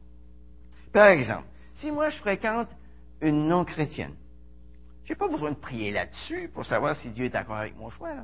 Par 0.91 1.07
exemple, 1.07 1.47
si 1.75 1.91
moi 1.91 2.09
je 2.09 2.17
fréquente 2.17 2.69
une 3.21 3.47
non-chrétienne, 3.47 4.15
je 5.05 5.13
n'ai 5.13 5.15
pas 5.15 5.27
besoin 5.27 5.51
de 5.51 5.57
prier 5.57 5.91
là-dessus 5.91 6.49
pour 6.53 6.65
savoir 6.65 6.95
si 6.97 7.09
Dieu 7.11 7.25
est 7.25 7.29
d'accord 7.29 7.57
avec 7.57 7.75
mon 7.77 7.89
choix. 7.89 8.15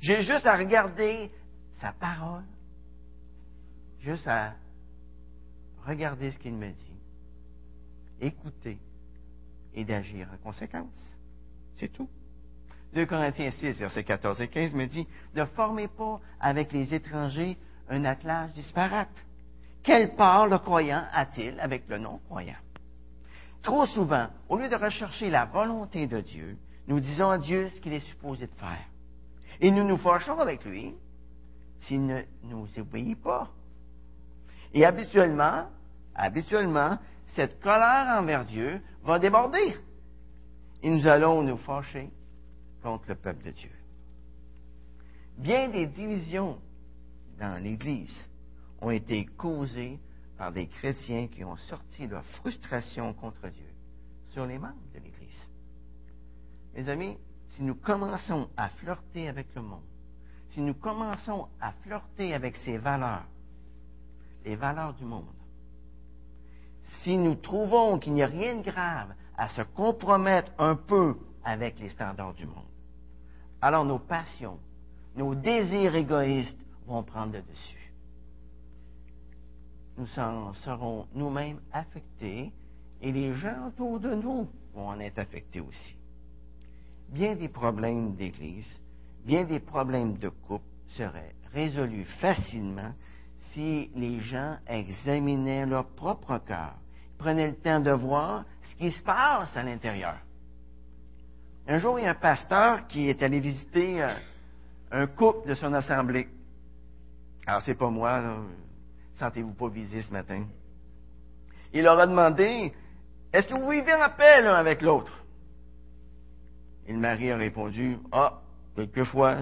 J'ai 0.00 0.22
juste 0.22 0.46
à 0.46 0.56
regarder 0.56 1.30
sa 1.80 1.92
parole, 1.92 2.44
juste 4.00 4.26
à 4.26 4.54
regarder 5.86 6.32
ce 6.32 6.38
qu'il 6.38 6.54
me 6.54 6.70
dit, 6.70 7.00
écouter 8.20 8.78
et 9.74 9.84
d'agir 9.84 10.28
en 10.32 10.36
conséquence. 10.38 11.16
C'est 11.76 11.92
tout. 11.92 12.08
2 12.94 13.04
Corinthiens 13.06 13.50
6, 13.50 13.78
versets 13.78 14.04
14 14.04 14.40
et 14.40 14.48
15 14.48 14.74
me 14.74 14.86
dit, 14.86 15.06
ne 15.34 15.44
formez 15.44 15.88
pas 15.88 16.20
avec 16.40 16.72
les 16.72 16.94
étrangers 16.94 17.58
un 17.88 18.04
attelage 18.04 18.52
disparate 18.52 19.26
quelle 19.86 20.16
part 20.16 20.48
le 20.48 20.58
croyant 20.58 21.04
a-t-il 21.12 21.60
avec 21.60 21.88
le 21.88 21.98
non-croyant? 21.98 22.58
Trop 23.62 23.86
souvent, 23.86 24.26
au 24.48 24.58
lieu 24.58 24.68
de 24.68 24.74
rechercher 24.74 25.30
la 25.30 25.44
volonté 25.44 26.08
de 26.08 26.20
Dieu, 26.20 26.58
nous 26.88 26.98
disons 26.98 27.30
à 27.30 27.38
Dieu 27.38 27.68
ce 27.68 27.80
qu'il 27.80 27.92
est 27.92 28.00
supposé 28.00 28.48
de 28.48 28.54
faire. 28.54 28.84
Et 29.60 29.70
nous 29.70 29.84
nous 29.84 29.96
fâchons 29.96 30.40
avec 30.40 30.64
lui 30.64 30.92
s'il 31.80 32.06
ne 32.06 32.22
nous 32.44 32.66
obéit 32.78 33.20
pas. 33.20 33.50
Et 34.72 34.84
habituellement, 34.84 35.68
habituellement, 36.14 36.98
cette 37.28 37.60
colère 37.60 38.18
envers 38.18 38.44
Dieu 38.44 38.80
va 39.02 39.18
déborder. 39.18 39.76
Et 40.82 40.90
nous 40.90 41.06
allons 41.06 41.42
nous 41.42 41.56
fâcher 41.58 42.10
contre 42.82 43.08
le 43.08 43.14
peuple 43.14 43.44
de 43.44 43.50
Dieu. 43.50 43.70
Bien 45.38 45.68
des 45.68 45.86
divisions 45.86 46.58
dans 47.38 47.62
l'Église 47.62 48.16
ont 48.80 48.90
été 48.90 49.26
causés 49.26 49.98
par 50.38 50.52
des 50.52 50.66
chrétiens 50.66 51.28
qui 51.28 51.44
ont 51.44 51.56
sorti 51.56 52.06
leur 52.06 52.24
frustration 52.24 53.12
contre 53.14 53.48
Dieu 53.48 53.68
sur 54.30 54.46
les 54.46 54.58
membres 54.58 54.74
de 54.94 55.00
l'Église. 55.00 55.48
Mes 56.74 56.88
amis, 56.88 57.16
si 57.50 57.62
nous 57.62 57.74
commençons 57.74 58.48
à 58.56 58.68
flirter 58.68 59.28
avec 59.28 59.54
le 59.54 59.62
monde, 59.62 59.82
si 60.56 60.62
nous 60.62 60.72
commençons 60.72 61.48
à 61.60 61.72
flirter 61.82 62.32
avec 62.32 62.56
ses 62.56 62.78
valeurs, 62.78 63.26
les 64.42 64.56
valeurs 64.56 64.94
du 64.94 65.04
monde, 65.04 65.26
si 67.02 67.18
nous 67.18 67.34
trouvons 67.34 67.98
qu'il 67.98 68.14
n'y 68.14 68.22
a 68.22 68.26
rien 68.26 68.56
de 68.56 68.62
grave 68.62 69.12
à 69.36 69.50
se 69.50 69.60
compromettre 69.60 70.50
un 70.56 70.74
peu 70.74 71.18
avec 71.44 71.78
les 71.78 71.90
standards 71.90 72.32
du 72.32 72.46
monde, 72.46 72.64
alors 73.60 73.84
nos 73.84 73.98
passions, 73.98 74.58
nos 75.14 75.34
désirs 75.34 75.94
égoïstes 75.94 76.56
vont 76.86 77.02
prendre 77.02 77.34
le 77.34 77.42
dessus. 77.42 77.92
Nous 79.98 80.18
en 80.18 80.54
serons 80.54 81.06
nous-mêmes 81.12 81.60
affectés 81.70 82.50
et 83.02 83.12
les 83.12 83.34
gens 83.34 83.68
autour 83.68 84.00
de 84.00 84.14
nous 84.14 84.48
vont 84.72 84.88
en 84.88 85.00
être 85.00 85.18
affectés 85.18 85.60
aussi. 85.60 85.96
Bien 87.10 87.36
des 87.36 87.48
problèmes 87.50 88.14
d'Église, 88.14 88.80
bien 89.26 89.44
des 89.44 89.58
problèmes 89.58 90.16
de 90.18 90.28
couple 90.28 90.64
seraient 90.88 91.34
résolus 91.52 92.04
facilement 92.20 92.92
si 93.52 93.90
les 93.96 94.20
gens 94.20 94.56
examinaient 94.68 95.66
leur 95.66 95.86
propre 95.88 96.38
cœur, 96.38 96.74
prenaient 97.18 97.48
le 97.48 97.56
temps 97.56 97.80
de 97.80 97.90
voir 97.90 98.44
ce 98.62 98.76
qui 98.76 98.92
se 98.92 99.02
passe 99.02 99.54
à 99.56 99.62
l'intérieur. 99.64 100.16
Un 101.66 101.78
jour, 101.78 101.98
il 101.98 102.04
y 102.04 102.06
a 102.06 102.10
un 102.10 102.14
pasteur 102.14 102.86
qui 102.86 103.08
est 103.08 103.20
allé 103.22 103.40
visiter 103.40 104.00
euh, 104.00 104.14
un 104.92 105.06
couple 105.08 105.48
de 105.48 105.54
son 105.54 105.72
assemblée. 105.72 106.28
Alors, 107.46 107.62
c'est 107.62 107.74
pas 107.74 107.90
moi, 107.90 108.22
Sentez-vous 109.18 109.54
pas 109.54 109.68
visé 109.68 110.02
ce 110.02 110.12
matin. 110.12 110.44
Il 111.72 111.82
leur 111.82 111.98
a 111.98 112.06
demandé 112.06 112.72
Est-ce 113.32 113.48
que 113.48 113.54
vous 113.54 113.70
vivez 113.70 113.94
en 113.94 114.10
paix 114.10 114.42
l'un 114.42 114.54
avec 114.54 114.82
l'autre? 114.82 115.24
Et 116.86 116.92
le 116.92 116.98
mari 116.98 117.30
a 117.32 117.36
répondu 117.36 117.96
Ah, 118.12 118.42
quelquefois, 118.76 119.38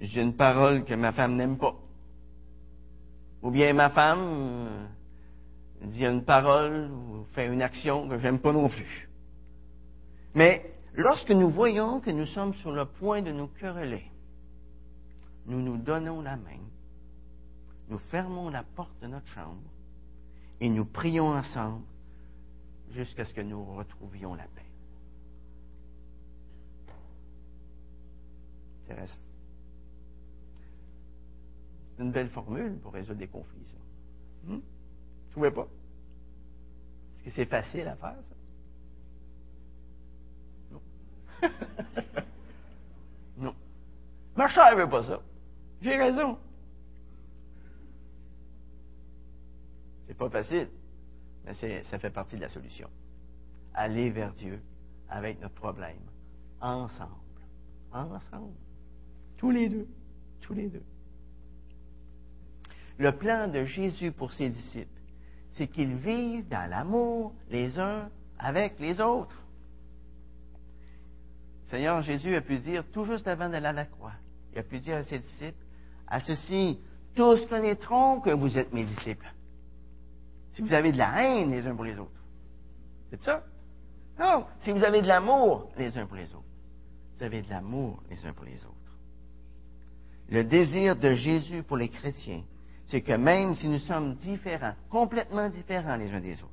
j'ai 0.00 0.20
une 0.20 0.36
parole 0.36 0.84
que 0.84 0.94
ma 0.94 1.12
femme 1.12 1.36
n'aime 1.36 1.56
pas. 1.56 1.74
Ou 3.42 3.50
bien 3.50 3.72
ma 3.72 3.90
femme 3.90 4.20
euh, 4.20 4.86
dit 5.82 6.04
une 6.04 6.24
parole 6.24 6.90
ou 6.90 7.24
fait 7.34 7.46
une 7.46 7.62
action 7.62 8.08
que 8.08 8.18
j'aime 8.18 8.40
pas 8.40 8.52
non 8.52 8.68
plus. 8.68 9.08
Mais 10.34 10.74
lorsque 10.94 11.30
nous 11.30 11.48
voyons 11.48 12.00
que 12.00 12.10
nous 12.10 12.26
sommes 12.26 12.54
sur 12.54 12.72
le 12.72 12.86
point 12.86 13.22
de 13.22 13.30
nous 13.30 13.46
quereller, 13.46 14.10
nous 15.46 15.60
nous 15.60 15.76
donnons 15.76 16.20
la 16.22 16.36
main, 16.36 16.60
nous 17.88 17.98
fermons 18.10 18.48
la 18.48 18.64
porte 18.64 19.00
de 19.00 19.06
notre 19.06 19.28
chambre 19.28 19.70
et 20.60 20.68
nous 20.68 20.84
prions 20.84 21.28
ensemble 21.28 21.84
jusqu'à 22.90 23.24
ce 23.24 23.32
que 23.32 23.42
nous 23.42 23.64
retrouvions 23.76 24.34
la 24.34 24.44
paix. 24.44 24.65
Intéressant. 28.86 29.18
C'est 31.96 32.02
une 32.02 32.12
belle 32.12 32.28
formule 32.30 32.78
pour 32.78 32.92
résoudre 32.92 33.18
des 33.18 33.26
conflits, 33.26 33.66
ça. 33.66 34.48
Hmm? 34.48 34.56
Vous 34.58 35.30
trouvez 35.32 35.50
pas? 35.50 35.66
Est-ce 37.18 37.24
que 37.24 37.30
c'est 37.30 37.46
facile 37.46 37.88
à 37.88 37.96
faire, 37.96 38.16
ça? 38.28 38.36
Non. 40.70 40.82
non. 43.38 43.54
Ma 44.36 44.48
chère 44.48 44.76
veut 44.76 44.88
pas 44.88 45.02
ça. 45.02 45.20
J'ai 45.80 45.96
raison. 45.96 46.38
C'est 50.06 50.14
pas 50.14 50.30
facile, 50.30 50.68
mais 51.44 51.82
ça 51.84 51.98
fait 51.98 52.10
partie 52.10 52.36
de 52.36 52.42
la 52.42 52.48
solution. 52.48 52.88
Aller 53.74 54.10
vers 54.10 54.32
Dieu 54.34 54.62
avec 55.08 55.40
notre 55.40 55.54
problème, 55.54 55.98
ensemble. 56.60 57.10
Ensemble. 57.92 58.54
Tous 59.36 59.50
les 59.50 59.68
deux. 59.68 59.86
Tous 60.40 60.54
les 60.54 60.68
deux. 60.68 60.82
Le 62.98 63.12
plan 63.12 63.48
de 63.48 63.64
Jésus 63.64 64.12
pour 64.12 64.32
ses 64.32 64.48
disciples, 64.48 64.88
c'est 65.54 65.66
qu'ils 65.68 65.96
vivent 65.96 66.48
dans 66.48 66.68
l'amour 66.70 67.34
les 67.50 67.78
uns 67.78 68.08
avec 68.38 68.78
les 68.78 69.00
autres. 69.00 69.42
Seigneur 71.68 72.00
Jésus 72.00 72.34
a 72.36 72.40
pu 72.40 72.58
dire, 72.58 72.84
tout 72.92 73.04
juste 73.04 73.26
avant 73.26 73.48
d'aller 73.48 73.66
à 73.66 73.72
la 73.72 73.86
croix, 73.86 74.12
il 74.52 74.58
a 74.58 74.62
pu 74.62 74.78
dire 74.78 74.96
à 74.96 75.02
ses 75.02 75.18
disciples, 75.18 75.64
à 76.06 76.20
ceci, 76.20 76.78
tous 77.14 77.44
connaîtront 77.46 78.20
que 78.20 78.30
vous 78.30 78.56
êtes 78.56 78.72
mes 78.72 78.84
disciples. 78.84 79.32
Si 80.52 80.62
vous 80.62 80.72
avez 80.72 80.92
de 80.92 80.98
la 80.98 81.22
haine 81.22 81.50
les 81.50 81.66
uns 81.66 81.74
pour 81.74 81.84
les 81.84 81.98
autres. 81.98 82.10
C'est 83.10 83.20
ça? 83.20 83.44
Non. 84.18 84.46
Si 84.60 84.72
vous 84.72 84.84
avez 84.84 85.02
de 85.02 85.06
l'amour 85.06 85.70
les 85.76 85.98
uns 85.98 86.06
pour 86.06 86.16
les 86.16 86.32
autres. 86.34 86.44
Vous 87.18 87.24
avez 87.24 87.42
de 87.42 87.50
l'amour 87.50 88.02
les 88.08 88.24
uns 88.24 88.32
pour 88.32 88.44
les 88.44 88.64
autres. 88.64 88.75
Le 90.28 90.42
désir 90.44 90.96
de 90.96 91.12
Jésus 91.14 91.62
pour 91.62 91.76
les 91.76 91.88
chrétiens, 91.88 92.42
c'est 92.88 93.00
que 93.00 93.12
même 93.12 93.54
si 93.54 93.68
nous 93.68 93.78
sommes 93.80 94.14
différents, 94.16 94.74
complètement 94.90 95.48
différents 95.48 95.96
les 95.96 96.10
uns 96.10 96.20
des 96.20 96.34
autres, 96.34 96.50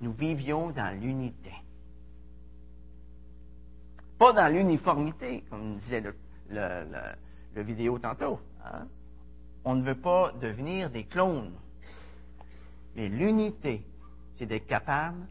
nous 0.00 0.12
vivions 0.12 0.70
dans 0.70 0.98
l'unité. 0.98 1.52
Pas 4.18 4.32
dans 4.32 4.48
l'uniformité, 4.52 5.44
comme 5.50 5.78
disait 5.78 6.02
le, 6.48 7.62
vidéo 7.62 7.98
tantôt. 7.98 8.38
Hein. 8.64 8.86
On 9.64 9.74
ne 9.74 9.84
veut 9.84 10.00
pas 10.00 10.32
devenir 10.40 10.90
des 10.90 11.04
clones. 11.04 11.52
Mais 12.96 13.08
l'unité, 13.08 13.82
c'est 14.36 14.46
d'être 14.46 14.66
capable 14.66 15.26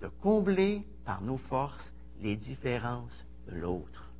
de 0.00 0.08
combler 0.22 0.82
par 1.04 1.22
nos 1.22 1.38
forces 1.38 1.92
les 2.20 2.36
différences 2.36 3.26
de 3.48 3.56
l'autre. 3.56 4.10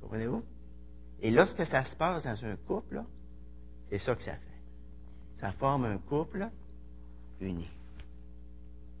Comprenez-vous? 0.00 0.42
Et 1.24 1.30
lorsque 1.30 1.64
ça 1.64 1.82
se 1.84 1.96
passe 1.96 2.22
dans 2.22 2.44
un 2.44 2.54
couple, 2.54 3.02
c'est 3.88 3.98
ça 3.98 4.14
que 4.14 4.22
ça 4.22 4.34
fait. 4.34 5.40
Ça 5.40 5.52
forme 5.52 5.86
un 5.86 5.96
couple 5.96 6.50
uni 7.40 7.66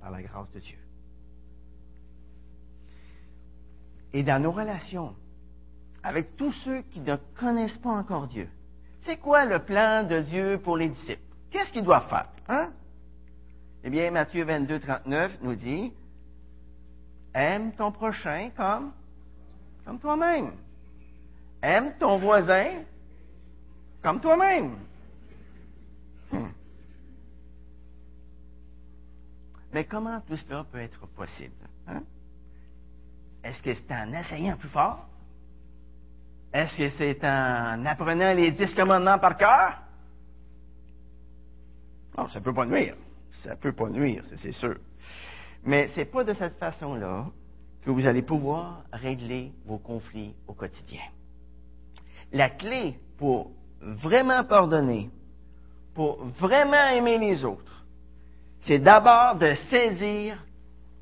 par 0.00 0.10
la 0.10 0.22
grâce 0.22 0.50
de 0.52 0.58
Dieu. 0.58 0.78
Et 4.14 4.22
dans 4.22 4.42
nos 4.42 4.52
relations 4.52 5.14
avec 6.02 6.34
tous 6.38 6.52
ceux 6.64 6.80
qui 6.92 7.00
ne 7.00 7.16
connaissent 7.38 7.76
pas 7.76 7.90
encore 7.90 8.26
Dieu, 8.26 8.48
c'est 9.00 9.18
quoi 9.18 9.44
le 9.44 9.58
plan 9.58 10.04
de 10.04 10.20
Dieu 10.20 10.58
pour 10.64 10.78
les 10.78 10.88
disciples? 10.88 11.20
Qu'est-ce 11.50 11.72
qu'ils 11.72 11.84
doivent 11.84 12.08
faire? 12.08 12.30
Hein? 12.48 12.72
Eh 13.82 13.90
bien, 13.90 14.10
Matthieu 14.10 14.44
22, 14.46 14.80
39 14.80 15.42
nous 15.42 15.56
dit, 15.56 15.92
aime 17.34 17.72
ton 17.72 17.92
prochain 17.92 18.50
comme, 18.56 18.92
comme 19.84 19.98
toi-même. 19.98 20.52
Aime 21.64 21.94
ton 21.98 22.18
voisin 22.18 22.82
comme 24.02 24.20
toi-même. 24.20 24.76
Hmm. 26.30 26.50
Mais 29.72 29.84
comment 29.84 30.20
tout 30.20 30.36
cela 30.36 30.64
peut 30.70 30.80
être 30.80 31.06
possible? 31.08 31.54
Hein? 31.86 32.02
Est-ce 33.42 33.62
que 33.62 33.72
c'est 33.74 33.92
en 33.92 34.12
essayant 34.12 34.56
plus 34.56 34.68
fort? 34.68 35.08
Est-ce 36.52 36.76
que 36.76 36.88
c'est 36.90 37.24
en 37.24 37.84
apprenant 37.86 38.32
les 38.34 38.52
dix 38.52 38.74
commandements 38.74 39.18
par 39.18 39.36
cœur? 39.36 39.82
Non, 42.16 42.28
ça 42.28 42.38
ne 42.38 42.44
peut 42.44 42.54
pas 42.54 42.66
nuire 42.66 42.94
ça 43.44 43.50
ne 43.50 43.56
peut 43.56 43.72
pas 43.72 43.88
nuire, 43.88 44.24
c'est 44.36 44.52
sûr. 44.52 44.76
Mais 45.64 45.88
ce 45.88 46.00
n'est 46.00 46.06
pas 46.06 46.24
de 46.24 46.32
cette 46.32 46.58
façon-là 46.58 47.26
que 47.82 47.90
vous 47.90 48.06
allez 48.06 48.22
pouvoir 48.22 48.84
régler 48.92 49.52
vos 49.66 49.78
conflits 49.78 50.34
au 50.46 50.54
quotidien. 50.54 51.02
La 52.34 52.50
clé 52.50 52.98
pour 53.16 53.52
vraiment 53.80 54.44
pardonner, 54.44 55.08
pour 55.94 56.24
vraiment 56.40 56.88
aimer 56.88 57.16
les 57.16 57.44
autres, 57.44 57.84
c'est 58.62 58.80
d'abord 58.80 59.36
de 59.36 59.54
saisir 59.70 60.44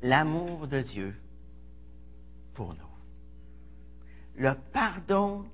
l'amour 0.03 0.67
de 0.67 0.81
Dieu 0.81 1.15
pour 2.53 2.69
nous. 2.69 2.93
Le 4.35 4.53
pardon 4.71 5.45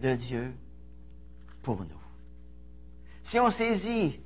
de 0.00 0.14
Dieu 0.14 0.52
pour 1.64 1.80
nous. 1.80 2.02
Si 3.24 3.40
on 3.40 3.50
saisit 3.50 4.20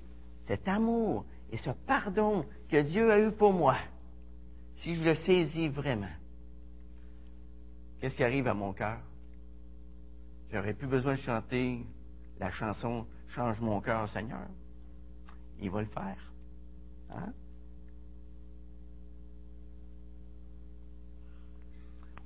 cet 0.47 0.69
amour, 0.69 1.25
et 1.51 1.57
ce 1.57 1.71
pardon 1.87 2.45
que 2.69 2.83
Dieu 2.83 3.11
a 3.11 3.19
eu 3.19 3.33
pour 3.33 3.55
moi, 3.55 3.77
si 4.77 4.95
je 4.97 5.05
le 5.05 5.15
saisis 5.15 5.69
vraiment, 5.69 6.13
qu'est-ce 7.99 8.17
qui 8.17 8.25
arrive 8.25 8.47
à 8.47 8.55
mon 8.55 8.75
cœur? 8.75 8.99
J'aurais 10.53 10.75
plus 10.75 10.87
besoin 10.87 11.15
de 11.15 11.21
chanter 11.21 11.85
la 12.39 12.51
chanson 12.51 13.07
Change 13.29 13.61
mon 13.61 13.81
cœur, 13.81 14.07
Seigneur. 14.11 14.47
Il 15.59 15.71
va 15.71 15.81
le 15.81 15.87
faire. 15.87 16.33
Hein? 17.11 17.33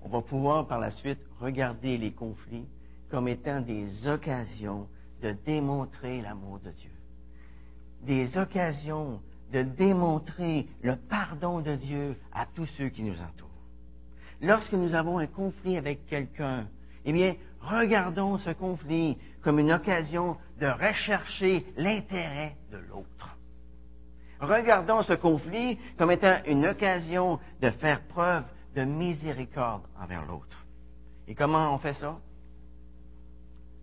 On 0.02 0.08
va 0.08 0.20
pouvoir 0.20 0.66
par 0.66 0.80
la 0.80 0.90
suite 0.90 1.20
regarder 1.38 1.96
les 1.96 2.12
conflits 2.12 2.66
comme 3.08 3.28
étant 3.28 3.60
des 3.60 4.08
occasions 4.08 4.88
de 5.22 5.30
démontrer 5.30 6.22
l'amour 6.22 6.58
de 6.58 6.72
Dieu 6.72 6.90
des 8.02 8.36
occasions 8.38 9.20
de 9.52 9.62
démontrer 9.62 10.66
le 10.82 10.96
pardon 10.96 11.60
de 11.60 11.76
Dieu 11.76 12.16
à 12.32 12.46
tous 12.46 12.66
ceux 12.78 12.88
qui 12.88 13.02
nous 13.02 13.20
entourent. 13.20 13.48
Lorsque 14.40 14.72
nous 14.72 14.94
avons 14.94 15.18
un 15.18 15.26
conflit 15.26 15.76
avec 15.76 16.06
quelqu'un, 16.06 16.68
eh 17.04 17.12
bien, 17.12 17.34
regardons 17.66 18.38
ce 18.38 18.50
conflit 18.50 19.18
comme 19.42 19.58
une 19.58 19.72
occasion 19.72 20.36
de 20.60 20.66
rechercher 20.66 21.66
l'intérêt 21.76 22.56
de 22.70 22.78
l'autre. 22.78 23.36
Regardons 24.40 25.02
ce 25.02 25.14
conflit 25.14 25.78
comme 25.96 26.10
étant 26.10 26.36
une 26.46 26.66
occasion 26.66 27.40
de 27.60 27.70
faire 27.70 28.02
preuve 28.08 28.44
de 28.74 28.84
miséricorde 28.84 29.82
envers 30.00 30.24
l'autre. 30.26 30.66
Et 31.26 31.34
comment 31.34 31.74
on 31.74 31.78
fait 31.78 31.94
ça? 31.94 32.18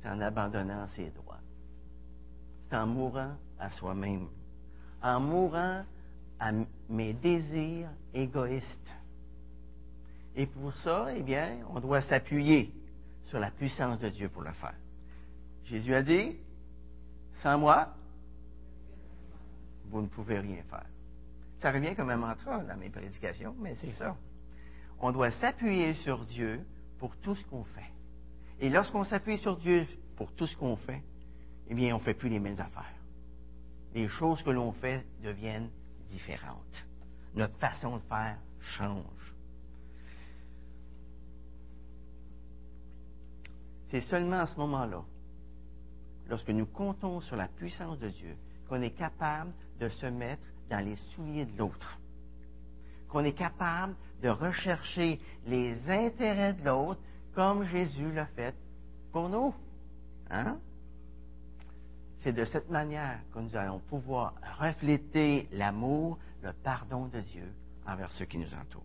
C'est 0.01 0.09
en 0.09 0.21
abandonnant 0.21 0.87
ses 0.95 1.09
droits. 1.09 1.39
C'est 2.69 2.77
en 2.77 2.85
mourant 2.85 3.31
à 3.59 3.69
soi-même. 3.71 4.27
En 5.01 5.19
mourant 5.19 5.83
à 6.39 6.51
mes 6.89 7.13
désirs 7.13 7.89
égoïstes. 8.13 8.67
Et 10.35 10.45
pour 10.45 10.73
ça, 10.77 11.07
eh 11.15 11.21
bien, 11.21 11.57
on 11.73 11.79
doit 11.79 12.01
s'appuyer 12.01 12.73
sur 13.33 13.39
la 13.39 13.49
puissance 13.49 13.97
de 13.97 14.09
Dieu 14.09 14.29
pour 14.29 14.43
le 14.43 14.51
faire. 14.51 14.75
Jésus 15.65 15.95
a 15.95 16.03
dit, 16.03 16.37
sans 17.41 17.57
moi, 17.57 17.91
vous 19.85 20.03
ne 20.03 20.07
pouvez 20.07 20.37
rien 20.37 20.61
faire. 20.69 20.85
Ça 21.59 21.71
revient 21.71 21.95
comme 21.95 22.11
un 22.11 22.17
mantra 22.17 22.59
dans 22.59 22.77
mes 22.77 22.91
prédications, 22.91 23.55
mais 23.59 23.73
c'est 23.81 23.93
ça. 23.93 24.15
On 24.99 25.11
doit 25.11 25.31
s'appuyer 25.31 25.93
sur 25.93 26.23
Dieu 26.25 26.63
pour 26.99 27.17
tout 27.21 27.33
ce 27.33 27.43
qu'on 27.47 27.63
fait. 27.63 27.89
Et 28.59 28.69
lorsqu'on 28.69 29.03
s'appuie 29.03 29.39
sur 29.39 29.57
Dieu 29.57 29.87
pour 30.15 30.31
tout 30.33 30.45
ce 30.45 30.55
qu'on 30.55 30.75
fait, 30.75 31.01
eh 31.69 31.73
bien, 31.73 31.95
on 31.95 31.97
ne 31.97 32.03
fait 32.03 32.13
plus 32.13 32.29
les 32.29 32.39
mêmes 32.39 32.59
affaires. 32.59 32.93
Les 33.95 34.09
choses 34.09 34.43
que 34.43 34.51
l'on 34.51 34.73
fait 34.73 35.03
deviennent 35.23 35.71
différentes. 36.07 36.85
Notre 37.33 37.57
façon 37.57 37.97
de 37.97 38.03
faire 38.03 38.37
change. 38.59 39.32
C'est 43.93 44.01
seulement 44.01 44.39
à 44.39 44.47
ce 44.47 44.57
moment-là, 44.57 45.03
lorsque 46.27 46.49
nous 46.49 46.65
comptons 46.65 47.21
sur 47.21 47.35
la 47.35 47.47
puissance 47.47 47.99
de 47.99 48.09
Dieu, 48.09 48.35
qu'on 48.67 48.81
est 48.81 48.97
capable 48.97 49.53
de 49.79 49.87
se 49.87 50.07
mettre 50.07 50.41
dans 50.67 50.83
les 50.83 50.95
souliers 50.95 51.45
de 51.45 51.55
l'autre. 51.59 51.99
Qu'on 53.07 53.23
est 53.23 53.37
capable 53.37 53.93
de 54.23 54.29
rechercher 54.29 55.19
les 55.45 55.77
intérêts 55.87 56.53
de 56.53 56.65
l'autre 56.65 57.01
comme 57.35 57.65
Jésus 57.65 58.11
l'a 58.11 58.25
fait 58.25 58.55
pour 59.11 59.29
nous. 59.29 59.53
Hein? 60.31 60.57
C'est 62.21 62.33
de 62.33 62.45
cette 62.45 62.71
manière 62.71 63.19
que 63.31 63.37
nous 63.37 63.55
allons 63.55 63.77
pouvoir 63.77 64.33
refléter 64.59 65.47
l'amour, 65.51 66.17
le 66.41 66.51
pardon 66.51 67.05
de 67.09 67.19
Dieu 67.19 67.53
envers 67.85 68.09
ceux 68.13 68.25
qui 68.25 68.39
nous 68.39 68.55
entourent. 68.55 68.81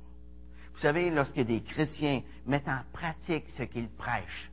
Vous 0.75 0.81
savez, 0.81 1.11
lorsque 1.11 1.41
des 1.41 1.63
chrétiens 1.63 2.21
mettent 2.45 2.69
en 2.69 2.83
pratique 2.93 3.49
ce 3.57 3.63
qu'ils 3.63 3.89
prêchent, 3.89 4.51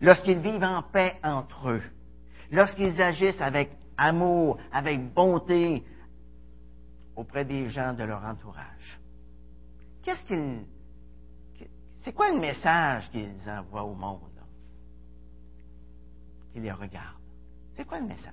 lorsqu'ils 0.00 0.38
vivent 0.38 0.62
en 0.62 0.82
paix 0.82 1.18
entre 1.22 1.70
eux, 1.70 1.82
lorsqu'ils 2.50 3.00
agissent 3.00 3.40
avec 3.40 3.70
amour, 3.96 4.58
avec 4.72 5.12
bonté 5.12 5.84
auprès 7.16 7.44
des 7.44 7.68
gens 7.68 7.92
de 7.94 8.04
leur 8.04 8.24
entourage. 8.24 9.00
Qu'est-ce 10.02 10.24
qu'ils. 10.24 10.66
C'est 12.02 12.12
quoi 12.12 12.30
le 12.30 12.40
message 12.40 13.10
qu'ils 13.10 13.48
envoient 13.48 13.84
au 13.84 13.94
monde? 13.94 14.20
Qu'ils 16.52 16.62
les 16.62 16.72
regardent. 16.72 17.22
C'est 17.76 17.86
quoi 17.86 17.98
le 17.98 18.06
message? 18.06 18.32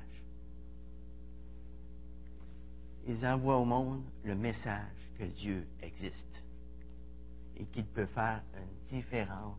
Ils 3.07 3.25
envoient 3.25 3.57
au 3.57 3.65
monde 3.65 4.03
le 4.23 4.35
message 4.35 5.09
que 5.17 5.23
Dieu 5.23 5.67
existe 5.81 6.43
et 7.57 7.65
qu'il 7.65 7.85
peut 7.85 8.05
faire 8.07 8.43
une 8.55 8.97
différence 8.97 9.57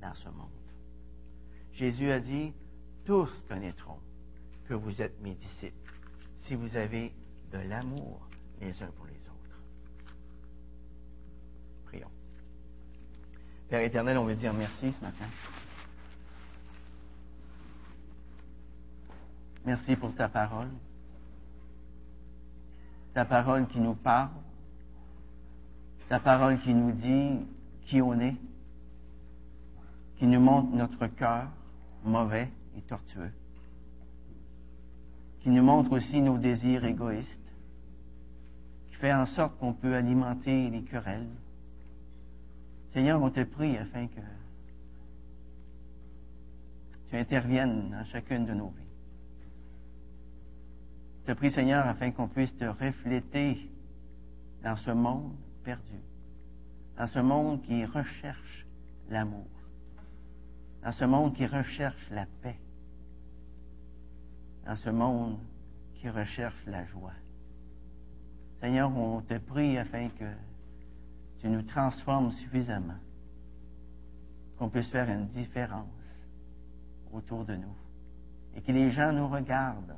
dans 0.00 0.14
ce 0.14 0.28
monde. 0.28 0.59
Jésus 1.80 2.12
a 2.12 2.20
dit, 2.20 2.52
tous 3.06 3.30
connaîtront 3.48 3.96
que 4.68 4.74
vous 4.74 5.00
êtes 5.00 5.18
mes 5.22 5.34
disciples 5.34 5.94
si 6.40 6.54
vous 6.54 6.76
avez 6.76 7.10
de 7.52 7.58
l'amour 7.58 8.20
les 8.60 8.82
uns 8.82 8.90
pour 8.98 9.06
les 9.06 9.14
autres. 9.14 9.58
Prions. 11.86 12.10
Père 13.70 13.80
éternel, 13.80 14.18
on 14.18 14.26
veut 14.26 14.34
dire 14.34 14.52
merci 14.52 14.92
ce 14.92 15.02
matin. 15.02 15.24
Merci 19.64 19.96
pour 19.96 20.14
ta 20.14 20.28
parole. 20.28 20.68
Ta 23.14 23.24
parole 23.24 23.66
qui 23.68 23.80
nous 23.80 23.94
parle. 23.94 24.28
Ta 26.10 26.20
parole 26.20 26.60
qui 26.60 26.74
nous 26.74 26.92
dit 26.92 27.38
qui 27.86 28.02
on 28.02 28.20
est. 28.20 28.36
Qui 30.18 30.26
nous 30.26 30.40
montre 30.40 30.76
notre 30.76 31.06
cœur 31.06 31.48
mauvais 32.04 32.48
et 32.76 32.82
tortueux 32.82 33.30
qui 35.40 35.48
nous 35.48 35.62
montre 35.62 35.92
aussi 35.92 36.20
nos 36.20 36.38
désirs 36.38 36.84
égoïstes, 36.84 37.28
qui 38.88 38.96
fait 38.96 39.12
en 39.12 39.26
sorte 39.26 39.58
qu'on 39.58 39.72
peut 39.72 39.94
alimenter 39.94 40.68
les 40.70 40.82
querelles. 40.82 41.28
Seigneur, 42.92 43.22
on 43.22 43.30
te 43.30 43.42
prie 43.42 43.76
afin 43.78 44.06
que 44.06 44.20
tu 47.08 47.16
interviennes 47.16 47.90
dans 47.90 48.04
chacune 48.04 48.44
de 48.46 48.52
nos 48.52 48.68
vies. 48.68 48.84
Je 51.22 51.32
te 51.32 51.38
prie, 51.38 51.50
Seigneur, 51.50 51.86
afin 51.86 52.10
qu'on 52.10 52.28
puisse 52.28 52.54
te 52.56 52.64
refléter 52.64 53.70
dans 54.62 54.76
ce 54.76 54.90
monde 54.90 55.32
perdu, 55.64 56.00
dans 56.98 57.06
ce 57.06 57.18
monde 57.18 57.62
qui 57.62 57.84
recherche 57.84 58.66
l'amour, 59.08 59.46
dans 60.82 60.92
ce 60.92 61.04
monde 61.04 61.34
qui 61.34 61.46
recherche 61.46 62.10
la 62.10 62.26
paix 62.42 62.58
dans 64.64 64.76
ce 64.76 64.90
monde 64.90 65.38
qui 65.94 66.08
recherche 66.08 66.54
la 66.66 66.84
joie. 66.86 67.12
Seigneur, 68.60 68.94
on 68.96 69.20
te 69.20 69.38
prie 69.38 69.78
afin 69.78 70.08
que 70.10 70.30
tu 71.40 71.48
nous 71.48 71.62
transformes 71.62 72.30
suffisamment, 72.32 72.98
qu'on 74.58 74.68
puisse 74.68 74.88
faire 74.90 75.08
une 75.08 75.28
différence 75.28 75.88
autour 77.12 77.44
de 77.44 77.56
nous, 77.56 77.74
et 78.54 78.60
que 78.60 78.72
les 78.72 78.90
gens 78.90 79.12
nous 79.12 79.28
regardent 79.28 79.96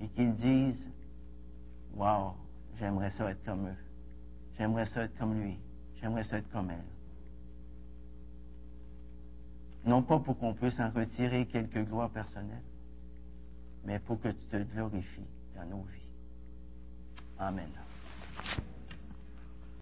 et 0.00 0.08
qu'ils 0.08 0.34
disent, 0.36 0.92
Wow, 1.94 2.34
j'aimerais 2.78 3.10
ça 3.12 3.30
être 3.30 3.44
comme 3.44 3.68
eux, 3.68 3.76
j'aimerais 4.58 4.86
ça 4.86 5.04
être 5.04 5.18
comme 5.18 5.40
lui, 5.40 5.58
j'aimerais 6.00 6.24
ça 6.24 6.38
être 6.38 6.50
comme 6.52 6.70
elle. 6.70 6.95
Non 9.86 10.02
pas 10.02 10.18
pour 10.18 10.36
qu'on 10.38 10.52
puisse 10.52 10.78
en 10.80 10.90
retirer 10.90 11.46
quelques 11.46 11.84
gloires 11.86 12.10
personnelles, 12.10 12.62
mais 13.84 14.00
pour 14.00 14.20
que 14.20 14.28
tu 14.28 14.44
te 14.50 14.56
glorifies 14.56 15.28
dans 15.54 15.64
nos 15.64 15.82
vies. 15.84 16.10
Amen. 17.38 17.70